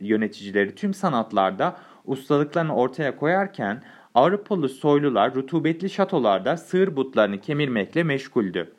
yöneticileri 0.00 0.74
tüm 0.74 0.94
sanatlarda 0.94 1.76
ustalıklarını 2.04 2.74
ortaya 2.74 3.16
koyarken 3.16 3.82
Avrupalı 4.14 4.68
soylular 4.68 5.34
rutubetli 5.34 5.90
şatolarda 5.90 6.56
sığır 6.56 6.96
butlarını 6.96 7.40
kemirmekle 7.40 8.02
meşguldü. 8.02 8.72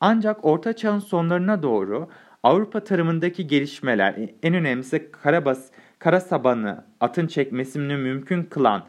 Ancak 0.00 0.44
Orta 0.44 0.76
Çağ'ın 0.76 0.98
sonlarına 0.98 1.62
doğru 1.62 2.08
Avrupa 2.42 2.84
tarımındaki 2.84 3.46
gelişmeler, 3.46 4.14
en 4.42 4.54
önemlisi 4.54 5.10
karabas, 5.12 5.70
kara 5.98 6.84
atın 7.00 7.26
çekmesini 7.26 7.96
mümkün 7.96 8.42
kılan 8.42 8.84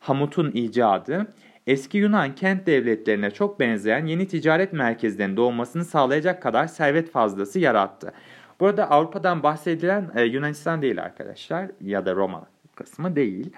hamutun 0.00 0.50
icadı, 0.54 1.26
eski 1.66 1.98
Yunan 1.98 2.34
kent 2.34 2.66
devletlerine 2.66 3.30
çok 3.30 3.60
benzeyen 3.60 4.06
yeni 4.06 4.28
ticaret 4.28 4.72
merkezlerinin 4.72 5.36
doğmasını 5.36 5.84
sağlayacak 5.84 6.42
kadar 6.42 6.66
servet 6.66 7.10
fazlası 7.10 7.58
yarattı. 7.58 8.12
Burada 8.60 8.90
Avrupa'dan 8.90 9.42
bahsedilen 9.42 10.10
e, 10.14 10.22
Yunanistan 10.22 10.82
değil 10.82 11.02
arkadaşlar 11.02 11.70
ya 11.80 12.06
da 12.06 12.14
Roma 12.14 12.46
kısmı 12.74 13.16
değil. 13.16 13.52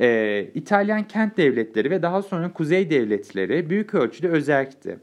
E, 0.00 0.48
İtalyan 0.54 1.08
kent 1.08 1.36
devletleri 1.36 1.90
ve 1.90 2.02
daha 2.02 2.22
sonra 2.22 2.52
kuzey 2.52 2.90
devletleri 2.90 3.70
büyük 3.70 3.94
ölçüde 3.94 4.28
özerkti. 4.28 4.98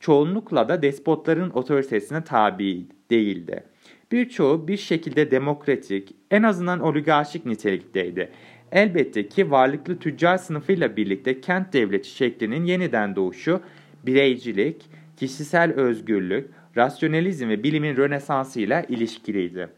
Çoğunlukla 0.00 0.68
da 0.68 0.82
despotların 0.82 1.50
otoritesine 1.50 2.24
tabi 2.24 2.86
değildi. 3.10 3.64
Birçoğu 4.12 4.68
bir 4.68 4.76
şekilde 4.76 5.30
demokratik, 5.30 6.14
en 6.30 6.42
azından 6.42 6.80
oligarşik 6.80 7.46
nitelikteydi. 7.46 8.28
Elbette 8.72 9.28
ki 9.28 9.50
varlıklı 9.50 9.98
tüccar 9.98 10.38
sınıfıyla 10.38 10.96
birlikte 10.96 11.40
kent 11.40 11.72
devleti 11.72 12.08
şeklinin 12.08 12.64
yeniden 12.64 13.16
doğuşu, 13.16 13.60
bireycilik, 14.06 14.82
kişisel 15.16 15.72
özgürlük, 15.72 16.50
rasyonalizm 16.76 17.48
ve 17.48 17.62
bilimin 17.62 17.96
rönesansıyla 17.96 18.82
ilişkiliydi. 18.82 19.68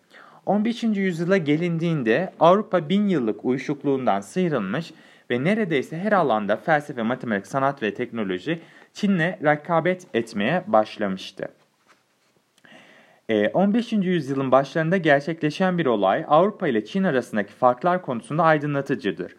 15. 0.46 0.82
yüzyıla 0.82 1.36
gelindiğinde 1.36 2.32
Avrupa 2.40 2.88
bin 2.88 3.08
yıllık 3.08 3.44
uyuşukluğundan 3.44 4.20
sıyrılmış 4.20 4.92
ve 5.30 5.44
neredeyse 5.44 5.98
her 5.98 6.12
alanda 6.12 6.56
felsefe, 6.56 7.02
matematik, 7.02 7.46
sanat 7.46 7.82
ve 7.82 7.94
teknoloji 7.94 8.60
Çin'le 8.92 9.38
rekabet 9.44 10.06
etmeye 10.14 10.64
başlamıştı. 10.66 11.48
15. 13.54 13.92
Ee, 13.92 13.96
yüzyılın 13.96 14.52
başlarında 14.52 14.96
gerçekleşen 14.96 15.78
bir 15.78 15.86
olay 15.86 16.24
Avrupa 16.28 16.68
ile 16.68 16.84
Çin 16.84 17.04
arasındaki 17.04 17.52
farklar 17.52 18.02
konusunda 18.02 18.42
aydınlatıcıdır. 18.42 19.36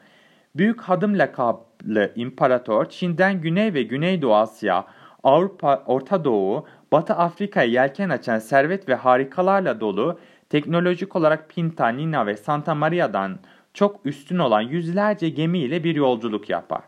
Büyük 0.56 0.82
Hadım 0.82 1.20
lakaplı 1.20 2.12
imparator 2.16 2.86
Çin'den 2.86 3.42
Güney 3.42 3.74
ve 3.74 3.84
Güneydoğu 3.84 4.36
Asya, 4.36 4.86
Avrupa, 5.24 5.84
Orta 5.86 6.24
Doğu, 6.24 6.66
Batı 6.92 7.14
Afrika'ya 7.14 7.68
yelken 7.68 8.10
açan 8.10 8.40
servet 8.40 8.90
ve 8.90 8.96
harikalarla 8.96 9.80
dolu 9.80 10.20
teknolojik 10.56 11.16
olarak 11.16 11.50
Pinta, 11.50 11.88
Nina 11.88 12.26
ve 12.26 12.38
Santa 12.38 12.76
Maria'dan 12.76 13.40
çok 13.74 14.06
üstün 14.06 14.38
olan 14.38 14.62
yüzlerce 14.62 15.30
gemiyle 15.30 15.84
bir 15.84 15.96
yolculuk 15.96 16.50
yapar. 16.50 16.82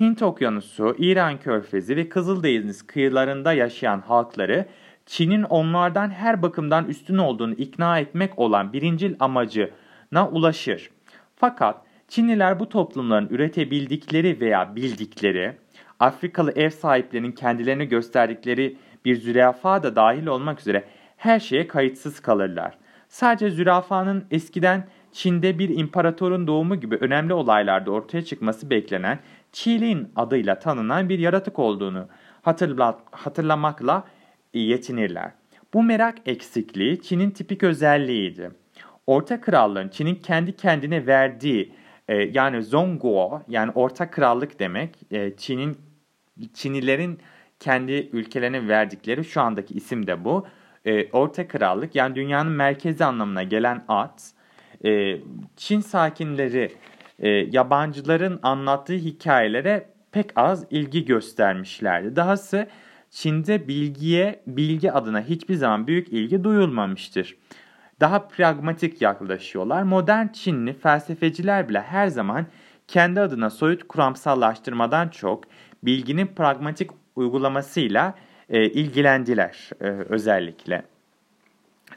Hint 0.00 0.22
Okyanusu, 0.22 0.96
İran 0.98 1.38
Körfezi 1.38 1.96
ve 1.96 2.08
Kızıldeniz 2.08 2.86
kıyılarında 2.86 3.52
yaşayan 3.52 4.00
halkları 4.00 4.66
Çin'in 5.06 5.42
onlardan 5.42 6.10
her 6.10 6.42
bakımdan 6.42 6.84
üstün 6.84 7.18
olduğunu 7.18 7.54
ikna 7.54 7.98
etmek 7.98 8.38
olan 8.38 8.72
birincil 8.72 9.14
amacına 9.20 10.28
ulaşır. 10.30 10.90
Fakat 11.36 11.76
Çinliler 12.08 12.60
bu 12.60 12.68
toplumların 12.68 13.28
üretebildikleri 13.28 14.40
veya 14.40 14.76
bildikleri, 14.76 15.52
Afrikalı 16.00 16.52
ev 16.52 16.70
sahiplerinin 16.70 17.32
kendilerini 17.32 17.88
gösterdikleri 17.88 18.76
bir 19.04 19.16
zürafa 19.16 19.82
da 19.82 19.96
dahil 19.96 20.26
olmak 20.26 20.60
üzere 20.60 20.84
her 21.16 21.40
şeye 21.40 21.68
kayıtsız 21.68 22.20
kalırlar. 22.20 22.81
Sadece 23.12 23.50
zürafanın 23.50 24.24
eskiden 24.30 24.86
Çin'de 25.12 25.58
bir 25.58 25.68
imparatorun 25.78 26.46
doğumu 26.46 26.80
gibi 26.80 26.96
önemli 26.96 27.34
olaylarda 27.34 27.90
ortaya 27.90 28.24
çıkması 28.24 28.70
beklenen 28.70 29.18
Çilin 29.52 30.12
adıyla 30.16 30.58
tanınan 30.58 31.08
bir 31.08 31.18
yaratık 31.18 31.58
olduğunu 31.58 32.08
hatırla 32.42 32.98
hatırlamakla 33.10 34.04
yetinirler. 34.54 35.30
Bu 35.74 35.82
merak 35.82 36.16
eksikliği 36.26 37.02
Çin'in 37.02 37.30
tipik 37.30 37.62
özelliğiydi. 37.62 38.50
Orta 39.06 39.40
Krallığın 39.40 39.88
Çin'in 39.88 40.14
kendi 40.14 40.56
kendine 40.56 41.06
verdiği 41.06 41.74
e, 42.08 42.16
yani 42.16 42.62
Zongguo 42.62 43.42
yani 43.48 43.70
Orta 43.74 44.10
Krallık 44.10 44.58
demek 44.58 44.96
e, 45.10 45.36
Çin'in 45.36 45.76
Çinilerin 46.54 47.18
kendi 47.60 47.92
ülkelerine 48.12 48.68
verdikleri 48.68 49.24
şu 49.24 49.40
andaki 49.40 49.74
isim 49.74 50.06
de 50.06 50.24
bu. 50.24 50.46
E, 50.84 51.10
Orta 51.12 51.48
Krallık 51.48 51.94
yani 51.94 52.14
dünyanın 52.14 52.52
merkezi 52.52 53.04
anlamına 53.04 53.42
gelen 53.42 53.84
at. 53.88 54.32
E, 54.84 55.18
Çin 55.56 55.80
sakinleri 55.80 56.72
e, 57.18 57.28
yabancıların 57.28 58.40
anlattığı 58.42 58.92
hikayelere 58.92 59.88
pek 60.12 60.30
az 60.36 60.66
ilgi 60.70 61.04
göstermişlerdi. 61.04 62.16
Dahası 62.16 62.66
Çin'de 63.10 63.68
bilgiye, 63.68 64.42
bilgi 64.46 64.92
adına 64.92 65.20
hiçbir 65.20 65.54
zaman 65.54 65.86
büyük 65.86 66.08
ilgi 66.08 66.44
duyulmamıştır. 66.44 67.36
Daha 68.00 68.28
pragmatik 68.28 69.02
yaklaşıyorlar. 69.02 69.82
Modern 69.82 70.28
Çinli 70.28 70.72
felsefeciler 70.72 71.68
bile 71.68 71.80
her 71.80 72.06
zaman 72.08 72.46
kendi 72.88 73.20
adına 73.20 73.50
soyut 73.50 73.88
kuramsallaştırmadan 73.88 75.08
çok 75.08 75.44
bilginin 75.82 76.26
pragmatik 76.26 76.90
uygulamasıyla 77.16 78.14
e, 78.52 78.64
ilgilendiler 78.64 79.70
e, 79.80 79.84
özellikle. 79.88 80.82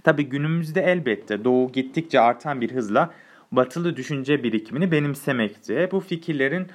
Tabi 0.03 0.29
günümüzde 0.29 0.81
elbette 0.81 1.43
Doğu 1.43 1.71
gittikçe 1.71 2.19
artan 2.19 2.61
bir 2.61 2.71
hızla 2.71 3.13
batılı 3.51 3.95
düşünce 3.95 4.43
birikimini 4.43 4.91
benimsemekte. 4.91 5.91
Bu 5.91 5.99
fikirlerin 5.99 6.67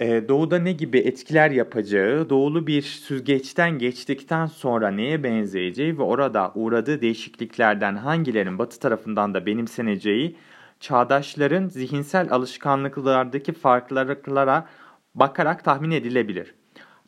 e, 0.00 0.28
doğuda 0.28 0.58
ne 0.58 0.72
gibi 0.72 0.98
etkiler 0.98 1.50
yapacağı, 1.50 2.30
doğulu 2.30 2.66
bir 2.66 2.82
süzgeçten 2.82 3.78
geçtikten 3.78 4.46
sonra 4.46 4.90
neye 4.90 5.22
benzeyeceği 5.22 5.98
ve 5.98 6.02
orada 6.02 6.52
uğradığı 6.54 7.00
değişikliklerden 7.00 7.96
hangilerinin 7.96 8.58
batı 8.58 8.80
tarafından 8.80 9.34
da 9.34 9.46
benimseneceği, 9.46 10.36
çağdaşların 10.80 11.68
zihinsel 11.68 12.32
alışkanlıklardaki 12.32 13.52
farklılıklara 13.52 14.66
bakarak 15.14 15.64
tahmin 15.64 15.90
edilebilir. 15.90 16.54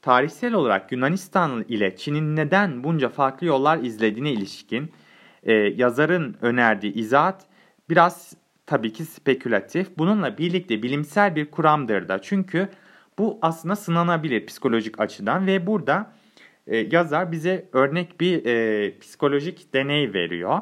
Tarihsel 0.03 0.55
olarak 0.55 0.93
Yunanistan 0.93 1.65
ile 1.69 1.97
Çin'in 1.97 2.37
neden 2.37 2.85
bunca 2.85 3.09
farklı 3.09 3.47
yollar 3.47 3.79
izlediğine 3.79 4.33
ilişkin 4.33 4.93
e, 5.43 5.53
yazarın 5.53 6.37
önerdiği 6.41 6.93
izahat 6.95 7.47
biraz 7.91 8.37
tabii 8.67 8.93
ki 8.93 9.05
spekülatif. 9.05 9.99
Bununla 9.99 10.39
birlikte 10.39 10.83
bilimsel 10.83 11.37
bir 11.37 11.51
kuramdır 11.51 12.09
da. 12.09 12.23
Çünkü 12.23 12.69
bu 13.19 13.39
aslında 13.43 13.77
sınanabilir 13.77 14.47
psikolojik 14.47 15.01
açıdan 15.01 15.47
ve 15.47 15.67
burada 15.67 16.13
e, 16.67 16.77
yazar 16.77 17.33
bize 17.33 17.69
örnek 17.73 18.21
bir 18.21 18.47
e, 18.47 18.99
psikolojik 18.99 19.75
deney 19.75 20.13
veriyor. 20.15 20.61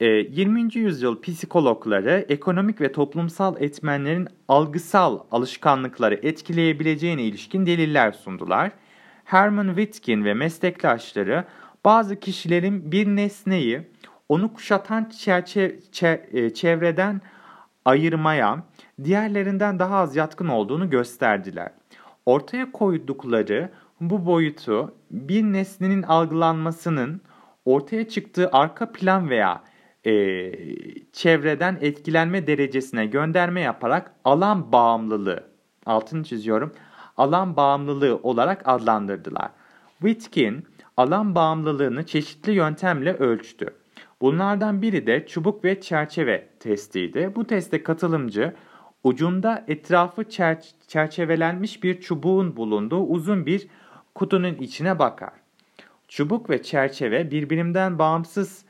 E, 0.00 0.06
20. 0.06 0.74
yüzyıl 0.74 1.20
psikologları 1.20 2.26
ekonomik 2.28 2.80
ve 2.80 2.92
toplumsal 2.92 3.62
etmenlerin 3.62 4.28
algısal 4.48 5.20
alışkanlıkları 5.30 6.14
etkileyebileceğine 6.14 7.22
ilişkin 7.22 7.66
deliller 7.66 8.12
sundular. 8.12 8.70
Herman 9.24 9.66
Witkin 9.66 10.24
ve 10.24 10.34
meslektaşları 10.34 11.44
bazı 11.84 12.20
kişilerin 12.20 12.92
bir 12.92 13.06
nesneyi 13.06 13.82
onu 14.28 14.52
kuşatan 14.54 15.10
e, 16.32 16.54
çevreden 16.54 17.20
ayırmaya 17.84 18.64
diğerlerinden 19.04 19.78
daha 19.78 19.96
az 19.96 20.16
yatkın 20.16 20.48
olduğunu 20.48 20.90
gösterdiler. 20.90 21.70
Ortaya 22.26 22.72
koydukları 22.72 23.70
bu 24.00 24.26
boyutu 24.26 24.94
bir 25.10 25.42
nesnenin 25.42 26.02
algılanmasının 26.02 27.20
ortaya 27.64 28.08
çıktığı 28.08 28.50
arka 28.52 28.92
plan 28.92 29.30
veya 29.30 29.62
e, 30.06 30.52
çevreden 31.12 31.78
etkilenme 31.80 32.46
derecesine 32.46 33.06
gönderme 33.06 33.60
yaparak 33.60 34.14
alan 34.24 34.72
bağımlılığı, 34.72 35.44
altını 35.86 36.24
çiziyorum, 36.24 36.72
alan 37.16 37.56
bağımlılığı 37.56 38.20
olarak 38.22 38.62
adlandırdılar. 38.64 39.50
Witkin 39.98 40.66
alan 40.96 41.34
bağımlılığını 41.34 42.06
çeşitli 42.06 42.52
yöntemle 42.52 43.14
ölçtü. 43.14 43.74
Bunlardan 44.20 44.82
biri 44.82 45.06
de 45.06 45.26
çubuk 45.26 45.64
ve 45.64 45.80
çerçeve 45.80 46.48
testiydi. 46.60 47.32
Bu 47.36 47.46
teste 47.46 47.82
katılımcı 47.82 48.54
ucunda 49.04 49.64
etrafı 49.68 50.22
çer- 50.22 50.72
çerçevelenmiş 50.88 51.82
bir 51.82 52.00
çubuğun 52.00 52.56
bulunduğu 52.56 53.00
uzun 53.00 53.46
bir 53.46 53.68
kutunun 54.14 54.54
içine 54.54 54.98
bakar. 54.98 55.32
Çubuk 56.08 56.50
ve 56.50 56.62
çerçeve 56.62 57.30
birbirinden 57.30 57.98
bağımsız 57.98 58.64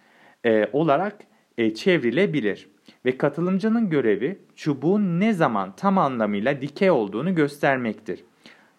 e, 0.45 0.69
olarak 0.73 1.19
e, 1.59 1.75
çevrilebilir 1.75 2.69
ve 3.05 3.19
katılımcının 3.19 3.91
görevi 3.91 4.39
çubuğun 4.57 5.21
ne 5.21 5.33
zaman 5.33 5.77
tam 5.77 5.99
anlamıyla 5.99 6.61
dikey 6.61 6.91
olduğunu 6.91 7.35
göstermektir. 7.35 8.25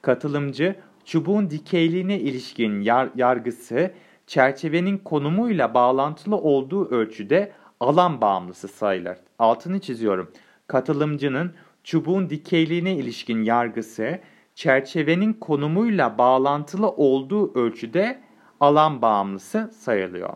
Katılımcı 0.02 0.76
çubuğun 1.06 1.50
dikeyliğine 1.50 2.20
ilişkin 2.20 2.82
yar- 2.82 3.10
yargısı 3.16 3.92
çerçevenin 4.28 4.98
konumuyla 4.98 5.74
bağlantılı 5.74 6.38
olduğu 6.38 6.90
ölçüde 6.90 7.52
alan 7.80 8.22
bağımlısı 8.22 8.68
sayılır. 8.68 9.18
Altını 9.40 9.80
çiziyorum. 9.80 10.32
Katılımcının 10.68 11.54
çubuğun 11.84 12.30
dikeyliğine 12.30 12.96
ilişkin 12.96 13.44
yargısı 13.44 14.20
çerçevenin 14.56 15.34
konumuyla 15.34 16.18
bağlantılı 16.18 16.90
olduğu 16.90 17.54
ölçüde 17.60 18.20
alan 18.60 19.02
bağımlısı 19.02 19.72
sayılıyor. 19.80 20.34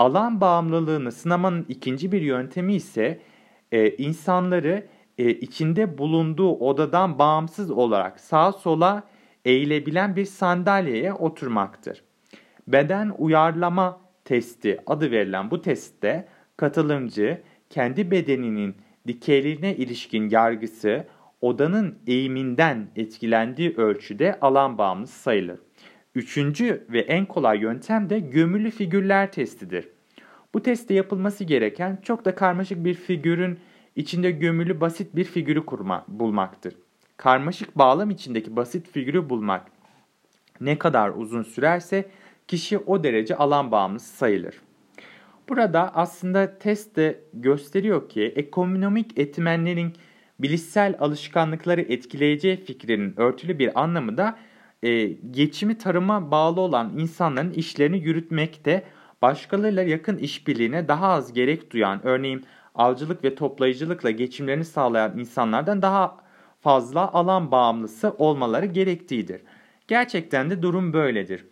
Alan 0.00 0.40
bağımlılığını 0.40 1.12
sınamanın 1.12 1.66
ikinci 1.68 2.12
bir 2.12 2.22
yöntemi 2.22 2.74
ise 2.74 3.20
e, 3.72 3.90
insanları 3.90 4.86
e, 5.18 5.30
içinde 5.30 5.98
bulunduğu 5.98 6.56
odadan 6.58 7.18
bağımsız 7.18 7.70
olarak 7.70 8.20
sağa 8.20 8.52
sola 8.52 9.02
eğilebilen 9.44 10.16
bir 10.16 10.24
sandalyeye 10.24 11.12
oturmaktır. 11.12 12.02
Beden 12.68 13.12
uyarlama 13.18 14.00
testi 14.24 14.80
adı 14.86 15.10
verilen 15.10 15.50
bu 15.50 15.62
testte 15.62 16.28
katılımcı 16.56 17.42
kendi 17.70 18.10
bedeninin 18.10 18.76
dikeyliğine 19.06 19.76
ilişkin 19.76 20.30
yargısı 20.30 21.06
odanın 21.40 21.98
eğiminden 22.06 22.88
etkilendiği 22.96 23.74
ölçüde 23.76 24.40
alan 24.40 24.78
bağımlısı 24.78 25.18
sayılır. 25.18 25.60
Üçüncü 26.14 26.86
ve 26.88 27.00
en 27.00 27.26
kolay 27.26 27.58
yöntem 27.58 28.10
de 28.10 28.18
gömülü 28.18 28.70
figürler 28.70 29.32
testidir. 29.32 29.88
Bu 30.54 30.62
testte 30.62 30.94
yapılması 30.94 31.44
gereken 31.44 31.98
çok 32.02 32.24
da 32.24 32.34
karmaşık 32.34 32.84
bir 32.84 32.94
figürün 32.94 33.58
içinde 33.96 34.30
gömülü 34.30 34.80
basit 34.80 35.16
bir 35.16 35.24
figürü 35.24 35.66
kurma, 35.66 36.04
bulmaktır. 36.08 36.74
Karmaşık 37.16 37.78
bağlam 37.78 38.10
içindeki 38.10 38.56
basit 38.56 38.90
figürü 38.90 39.30
bulmak 39.30 39.66
ne 40.60 40.78
kadar 40.78 41.10
uzun 41.10 41.42
sürerse 41.42 42.08
kişi 42.48 42.78
o 42.78 43.04
derece 43.04 43.36
alan 43.36 43.70
bağımlısı 43.70 44.16
sayılır. 44.16 44.60
Burada 45.48 45.94
aslında 45.94 46.58
test 46.58 46.96
de 46.96 47.20
gösteriyor 47.34 48.08
ki 48.08 48.32
ekonomik 48.36 49.18
etmenlerin 49.18 49.92
bilişsel 50.38 50.94
alışkanlıkları 51.00 51.80
etkileyeceği 51.80 52.56
fikrinin 52.56 53.20
örtülü 53.20 53.58
bir 53.58 53.80
anlamı 53.82 54.16
da 54.16 54.38
e, 54.82 55.06
geçimi 55.06 55.78
tarıma 55.78 56.30
bağlı 56.30 56.60
olan 56.60 56.92
insanların 56.98 57.52
işlerini 57.52 57.98
yürütmekte 57.98 58.82
başkalarıyla 59.22 59.82
yakın 59.82 60.16
işbirliğine 60.16 60.88
daha 60.88 61.08
az 61.08 61.32
gerek 61.32 61.70
duyan 61.72 62.06
örneğin 62.06 62.44
avcılık 62.74 63.24
ve 63.24 63.34
toplayıcılıkla 63.34 64.10
geçimlerini 64.10 64.64
sağlayan 64.64 65.18
insanlardan 65.18 65.82
daha 65.82 66.16
fazla 66.60 67.12
alan 67.12 67.50
bağımlısı 67.50 68.14
olmaları 68.18 68.66
gerektiğidir. 68.66 69.42
Gerçekten 69.88 70.50
de 70.50 70.62
durum 70.62 70.92
böyledir. 70.92 71.46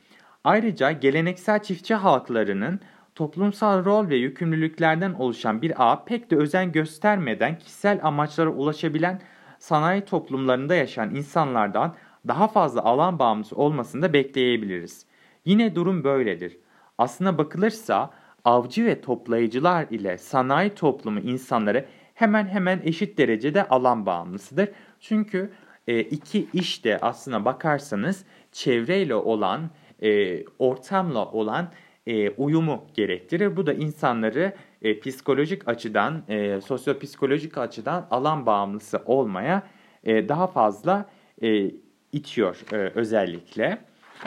Ayrıca 0.44 0.92
geleneksel 0.92 1.62
çiftçi 1.62 1.94
halklarının 1.94 2.80
toplumsal 3.14 3.84
rol 3.84 4.08
ve 4.08 4.16
yükümlülüklerden 4.16 5.12
oluşan 5.12 5.62
bir 5.62 5.72
ağ 5.76 6.04
pek 6.04 6.30
de 6.30 6.36
özen 6.36 6.72
göstermeden 6.72 7.58
kişisel 7.58 8.00
amaçlara 8.02 8.50
ulaşabilen 8.50 9.20
sanayi 9.58 10.04
toplumlarında 10.04 10.74
yaşayan 10.74 11.14
insanlardan 11.14 11.94
daha 12.28 12.48
fazla 12.48 12.84
alan 12.84 13.18
bağımlısı 13.18 13.56
olmasını 13.56 14.02
da 14.02 14.12
bekleyebiliriz. 14.12 15.06
Yine 15.44 15.74
durum 15.74 16.04
böyledir. 16.04 16.58
Aslına 16.98 17.38
bakılırsa 17.38 18.10
avcı 18.44 18.84
ve 18.84 19.00
toplayıcılar 19.00 19.86
ile 19.90 20.18
sanayi 20.18 20.70
toplumu 20.70 21.20
insanları 21.20 21.84
hemen 22.14 22.46
hemen 22.46 22.80
eşit 22.84 23.18
derecede 23.18 23.68
alan 23.68 24.06
bağımlısıdır. 24.06 24.68
Çünkü 25.00 25.50
e, 25.88 26.00
iki 26.00 26.48
iş 26.52 26.84
de 26.84 26.98
aslına 26.98 27.44
bakarsanız 27.44 28.24
çevreyle 28.52 29.14
olan, 29.14 29.70
e, 30.02 30.44
ortamla 30.58 31.26
olan 31.26 31.72
e, 32.06 32.30
uyumu 32.30 32.84
gerektirir. 32.94 33.56
Bu 33.56 33.66
da 33.66 33.72
insanları 33.72 34.52
e, 34.82 35.00
psikolojik 35.00 35.68
açıdan, 35.68 36.22
e, 36.28 36.60
sosyopsikolojik 36.60 37.58
açıdan 37.58 38.06
alan 38.10 38.46
bağımlısı 38.46 39.02
olmaya 39.06 39.62
e, 40.04 40.28
daha 40.28 40.46
fazla 40.46 41.10
e, 41.42 41.70
itiyor 42.12 42.56
e, 42.72 42.76
özellikle. 42.76 43.78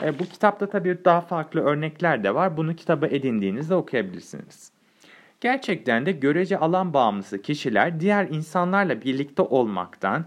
E, 0.02 0.18
bu 0.18 0.24
kitapta 0.24 0.70
tabii 0.70 0.98
daha 1.04 1.20
farklı 1.20 1.60
örnekler 1.60 2.24
de 2.24 2.34
var. 2.34 2.56
Bunu 2.56 2.76
kitaba 2.76 3.06
edindiğinizde 3.06 3.74
okuyabilirsiniz. 3.74 4.72
Gerçekten 5.40 6.06
de 6.06 6.12
görece 6.12 6.58
alan 6.58 6.94
bağımlısı 6.94 7.42
kişiler 7.42 8.00
diğer 8.00 8.28
insanlarla 8.28 9.02
birlikte 9.02 9.42
olmaktan, 9.42 10.24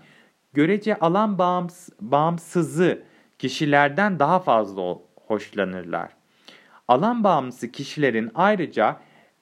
görece 0.53 0.95
alan 0.95 1.37
bağımsız, 1.37 1.89
bağımsızı 2.01 3.03
kişilerden 3.39 4.19
daha 4.19 4.39
fazla 4.39 4.97
hoşlanırlar. 5.27 6.11
Alan 6.87 7.23
bağımlısı 7.23 7.71
kişilerin 7.71 8.31
ayrıca 8.35 8.99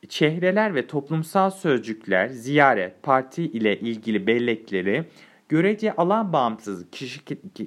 çehreler 0.10 0.76
ve 0.76 0.88
toplumsal 0.88 1.50
sözcükler, 1.50 2.28
ziyaret, 2.28 3.04
parti 3.04 3.44
ile 3.44 3.80
ilgili 3.80 4.28
bellekleri 4.28 5.06
görece 5.54 5.94
alan 5.94 6.34
bağımsız 6.34 6.92
kişi, 6.92 7.22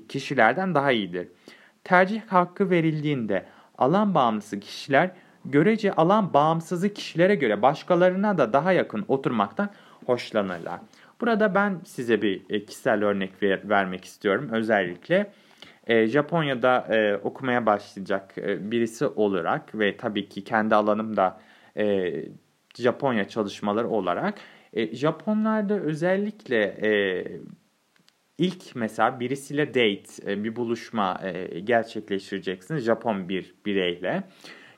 kişilerden 0.09 0.75
daha 0.75 0.93
iyidir. 0.93 1.29
Tercih 1.85 2.21
hakkı 2.27 2.71
verildiğinde 2.71 3.47
alan 3.79 4.15
bağımlısı 4.15 4.61
kişiler 4.61 5.11
görece 5.45 5.93
alan 5.93 6.35
bağımsızı 6.35 6.95
kişilere 6.95 7.35
göre 7.35 7.63
başkalarına 7.63 8.39
da 8.39 8.53
daha 8.53 8.73
yakın 8.73 9.05
oturmaktan 9.09 9.71
hoşlanırlar. 10.07 10.81
Burada 11.21 11.55
ben 11.55 11.81
size 11.85 12.23
bir 12.23 12.43
e, 12.51 12.65
kişisel 12.65 13.05
örnek 13.05 13.43
ver, 13.43 13.69
vermek 13.69 14.05
istiyorum. 14.05 14.49
Özellikle 14.53 15.33
e, 15.87 16.07
Japonya'da 16.07 16.87
e, 16.95 17.17
okumaya 17.17 17.67
başlayacak 17.67 18.39
e, 18.39 18.71
birisi 18.71 19.07
olarak 19.07 19.75
ve 19.75 19.97
tabii 19.97 20.29
ki 20.29 20.45
kendi 20.45 20.75
alanımda 20.75 21.41
e, 21.77 22.13
Japonya 22.75 23.29
çalışmaları 23.29 23.89
olarak 23.89 24.35
e, 24.73 24.97
Japonlarda 24.97 25.81
özellikle 25.81 26.63
e, 26.63 26.91
ilk 28.39 28.77
mesela 28.77 29.21
birisiyle 29.21 29.69
date, 29.69 30.33
e, 30.33 30.45
bir 30.45 30.57
buluşma 30.57 31.21
e, 31.23 31.61
gerçekleştireceksiniz 31.61 32.85
Japon 32.85 33.29
bir 33.29 33.55
bireyle. 33.67 34.23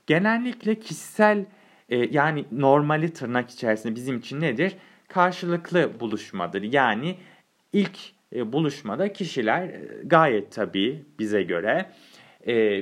Genellikle 0.07 0.79
kişisel 0.79 1.45
e, 1.89 1.97
yani 1.97 2.45
normali 2.51 3.13
tırnak 3.13 3.49
içerisinde 3.49 3.95
bizim 3.95 4.17
için 4.17 4.41
nedir? 4.41 4.75
Karşılıklı 5.07 5.99
buluşmadır. 5.99 6.61
Yani 6.61 7.15
ilk 7.73 7.97
buluşmada 8.33 9.13
kişiler 9.13 9.69
gayet 10.03 10.51
tabii 10.51 11.05
bize 11.19 11.43
göre 11.43 11.91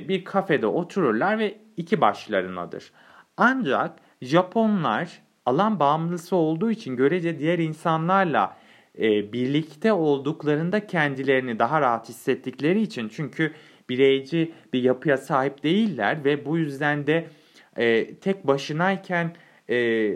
bir 0.08 0.24
kafede 0.24 0.66
otururlar 0.66 1.38
ve 1.38 1.58
iki 1.76 2.00
başlarınadır. 2.00 2.92
Ancak 3.36 3.98
Japonlar 4.22 5.22
alan 5.46 5.80
bağımlısı 5.80 6.36
olduğu 6.36 6.70
için 6.70 6.96
görece 6.96 7.38
diğer 7.38 7.58
insanlarla 7.58 8.56
birlikte 9.32 9.92
olduklarında 9.92 10.86
kendilerini 10.86 11.58
daha 11.58 11.80
rahat 11.80 12.08
hissettikleri 12.08 12.82
için 12.82 13.08
çünkü 13.08 13.52
bireyci 13.88 14.52
bir 14.72 14.82
yapıya 14.82 15.16
sahip 15.16 15.62
değiller 15.62 16.24
ve 16.24 16.44
bu 16.44 16.58
yüzden 16.58 17.06
de 17.06 17.28
tek 18.20 18.46
başınayken 18.46 19.36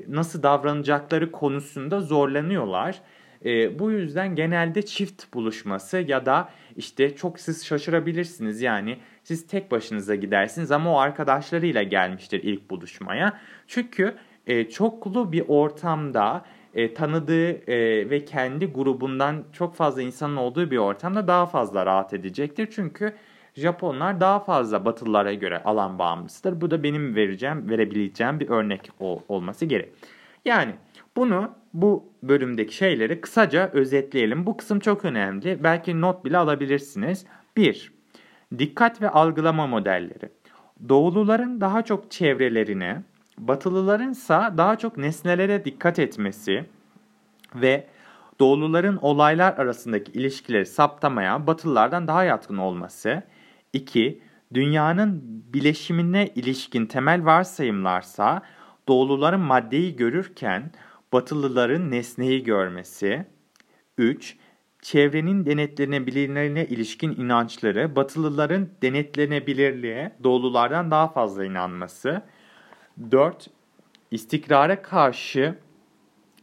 nasıl 0.09 0.43
davranacakları 0.43 1.33
konusunda 1.33 2.01
zorlanıyorlar. 2.01 3.01
E, 3.45 3.79
bu 3.79 3.91
yüzden 3.91 4.35
genelde 4.35 4.83
çift 4.83 5.35
buluşması 5.35 5.99
ya 5.99 6.27
da 6.27 6.49
işte 6.77 7.17
çok 7.17 7.41
siz 7.41 7.67
şaşırabilirsiniz 7.67 8.63
yani 8.63 8.99
siz 9.23 9.47
tek 9.47 9.71
başınıza 9.71 10.15
gidersiniz 10.15 10.71
ama 10.71 10.95
o 10.95 10.99
arkadaşlarıyla 10.99 11.83
gelmiştir 11.83 12.43
ilk 12.43 12.71
buluşmaya. 12.71 13.39
Çünkü 13.67 14.15
e, 14.47 14.69
çoklu 14.69 15.33
bir 15.33 15.45
ortamda 15.49 16.45
e, 16.75 16.95
tanıdığı 16.95 17.71
e, 17.71 18.11
ve 18.11 18.25
kendi 18.25 18.67
grubundan 18.67 19.45
çok 19.53 19.75
fazla 19.75 20.03
insanın 20.03 20.37
olduğu 20.37 20.71
bir 20.71 20.77
ortamda 20.77 21.29
daha 21.29 21.47
fazla 21.47 21.87
rahat 21.87 22.15
edecektir. 22.15 22.69
Çünkü 22.75 23.15
Japonlar 23.55 24.21
daha 24.21 24.41
fazla 24.41 24.85
Batılılara 24.85 25.35
göre 25.35 25.63
alan 25.63 25.99
bağımlısıdır. 25.99 26.61
Bu 26.61 26.71
da 26.71 26.83
benim 26.83 27.15
vereceğim, 27.15 27.71
verebileceğim 27.71 28.41
bir 28.41 28.49
örnek 28.49 28.91
ol, 29.01 29.21
olması 29.29 29.67
gerek. 29.67 29.93
Yani 30.45 30.75
bunu 31.17 31.51
bu 31.75 32.05
bölümdeki 32.23 32.75
şeyleri 32.75 33.21
kısaca 33.21 33.71
özetleyelim. 33.73 34.47
Bu 34.47 34.57
kısım 34.57 34.81
çok 34.81 35.05
önemli. 35.05 35.59
Belki 35.65 36.01
not 36.01 36.25
bile 36.25 36.39
alabilirsiniz. 36.39 37.27
1. 37.57 37.93
Dikkat 38.59 39.03
ve 39.03 39.09
algılama 39.09 39.67
modelleri. 39.67 40.29
Doğuluların 40.89 41.61
daha 41.61 41.83
çok 41.83 42.11
çevrelerine, 42.11 43.03
batılıların 43.39 44.11
ise 44.11 44.35
daha 44.35 44.79
çok 44.79 44.97
nesnelere 44.97 45.65
dikkat 45.65 45.99
etmesi 45.99 46.65
ve 47.55 47.87
doğuluların 48.41 48.99
olaylar 49.03 49.59
arasındaki 49.59 50.13
ilişkileri 50.13 50.67
saptamaya 50.67 51.47
batılılardan 51.47 52.09
daha 52.09 52.25
yatkın 52.25 52.57
olması. 52.57 53.23
2. 53.73 54.23
Dünyanın 54.55 55.23
bileşimine 55.55 56.27
ilişkin 56.35 56.87
temel 56.87 57.25
varsayımlarsa 57.25 58.43
doğuluların 58.89 59.41
maddeyi 59.41 59.97
görürken 59.97 60.73
Batılıların 61.13 61.91
nesneyi 61.91 62.45
görmesi. 62.45 63.27
3. 63.99 64.37
Çevrenin 64.83 65.47
denetlenebilirliğine 65.47 66.67
ilişkin 66.67 67.13
inançları 67.13 67.97
Batılıların 67.97 68.69
denetlenebilirliğe 68.83 70.17
doğululardan 70.25 70.91
daha 70.91 71.09
fazla 71.09 71.45
inanması. 71.45 72.23
4. 73.11 73.51
İstikrara 74.11 74.83
karşı 74.83 75.59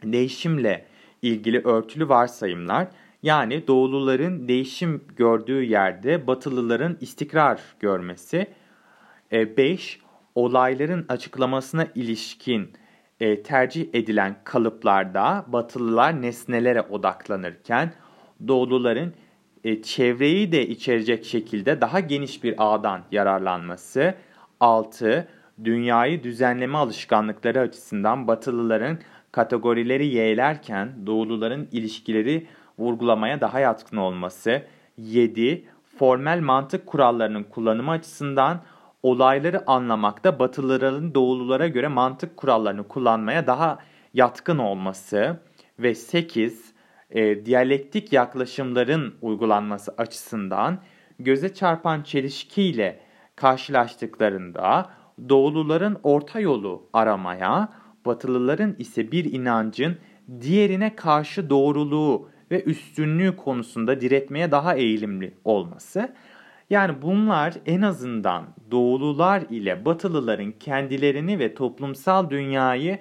değişimle 0.04 0.86
ilgili 1.22 1.60
örtülü 1.60 2.10
varsayımlar 2.10 2.88
Yani 3.24 3.68
doğuluların 3.68 4.48
değişim 4.48 5.04
gördüğü 5.16 5.64
yerde 5.64 6.28
batılıların 6.28 6.98
istikrar 7.02 7.62
görmesi. 7.80 8.48
5. 9.32 9.96
E, 9.96 10.00
olayların 10.36 11.06
açıklamasına 11.10 11.88
ilişkin 11.96 12.74
e, 13.20 13.44
tercih 13.44 13.88
edilen 13.94 14.36
kalıplarda 14.44 15.46
batılılar 15.48 16.22
nesnelere 16.22 16.82
odaklanırken 16.82 17.94
doğuluların 18.48 19.14
e, 19.64 19.82
çevreyi 19.82 20.52
de 20.52 20.68
içerecek 20.68 21.26
şekilde 21.26 21.82
daha 21.82 22.00
geniş 22.00 22.44
bir 22.44 22.56
ağdan 22.58 23.02
yararlanması. 23.12 24.16
6. 24.60 25.28
Dünyayı 25.63 26.24
düzenleme 26.24 26.78
alışkanlıkları 26.78 27.60
açısından 27.60 28.28
batılıların 28.28 29.00
kategorileri 29.32 30.08
yeğlerken 30.08 31.06
doğuluların 31.06 31.67
ilişkileri 31.72 32.48
vurgulamaya 32.80 33.41
daha 33.41 33.60
yatkın 33.60 33.98
olması. 33.98 34.63
7. 34.98 35.65
Formel 35.98 36.39
mantık 36.39 36.88
kurallarının 36.88 37.43
kullanımı 37.43 37.91
açısından 37.91 38.62
olayları 39.04 39.69
anlamakta 39.69 40.39
Batılıların 40.39 41.15
Doğululara 41.15 41.67
göre 41.67 41.88
mantık 41.88 42.38
kurallarını 42.38 42.88
kullanmaya 42.88 43.48
daha 43.48 43.80
yatkın 44.13 44.58
olması 44.58 45.39
ve 45.80 45.95
8 45.95 46.74
e, 47.12 47.45
diyalektik 47.45 48.13
yaklaşımların 48.13 49.15
uygulanması 49.22 49.93
açısından 49.98 50.80
göze 51.19 51.54
çarpan 51.54 52.04
çelişkiyle 52.04 53.00
karşılaştıklarında 53.36 54.89
Doğuluların 55.29 55.97
orta 56.03 56.39
yolu 56.39 56.84
aramaya, 56.93 57.69
Batılıların 58.05 58.75
ise 58.79 59.12
bir 59.12 59.34
inancın 59.34 59.97
diğerine 60.41 60.95
karşı 60.95 61.49
doğruluğu 61.49 62.29
ve 62.51 62.63
üstünlüğü 62.63 63.36
konusunda 63.36 64.01
diretmeye 64.01 64.51
daha 64.51 64.75
eğilimli 64.75 65.34
olması 65.43 66.13
yani 66.69 67.01
bunlar 67.01 67.53
en 67.65 67.82
azından 67.82 68.45
doğulular 68.71 69.43
ile 69.49 69.86
batılıların 69.86 70.51
kendilerini 70.51 71.39
ve 71.39 71.53
toplumsal 71.53 72.29
dünyayı 72.29 72.99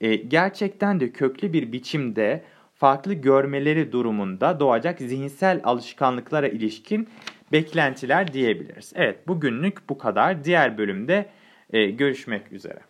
e, 0.00 0.16
gerçekten 0.16 1.00
de 1.00 1.12
köklü 1.12 1.52
bir 1.52 1.72
biçimde 1.72 2.44
farklı 2.74 3.14
görmeleri 3.14 3.92
durumunda 3.92 4.60
doğacak 4.60 4.98
zihinsel 4.98 5.60
alışkanlıklara 5.64 6.48
ilişkin 6.48 7.08
beklentiler 7.52 8.32
diyebiliriz. 8.32 8.92
Evet 8.94 9.28
bugünlük 9.28 9.88
bu 9.88 9.98
kadar. 9.98 10.44
Diğer 10.44 10.78
bölümde 10.78 11.26
görüşmek 11.72 12.52
üzere. 12.52 12.80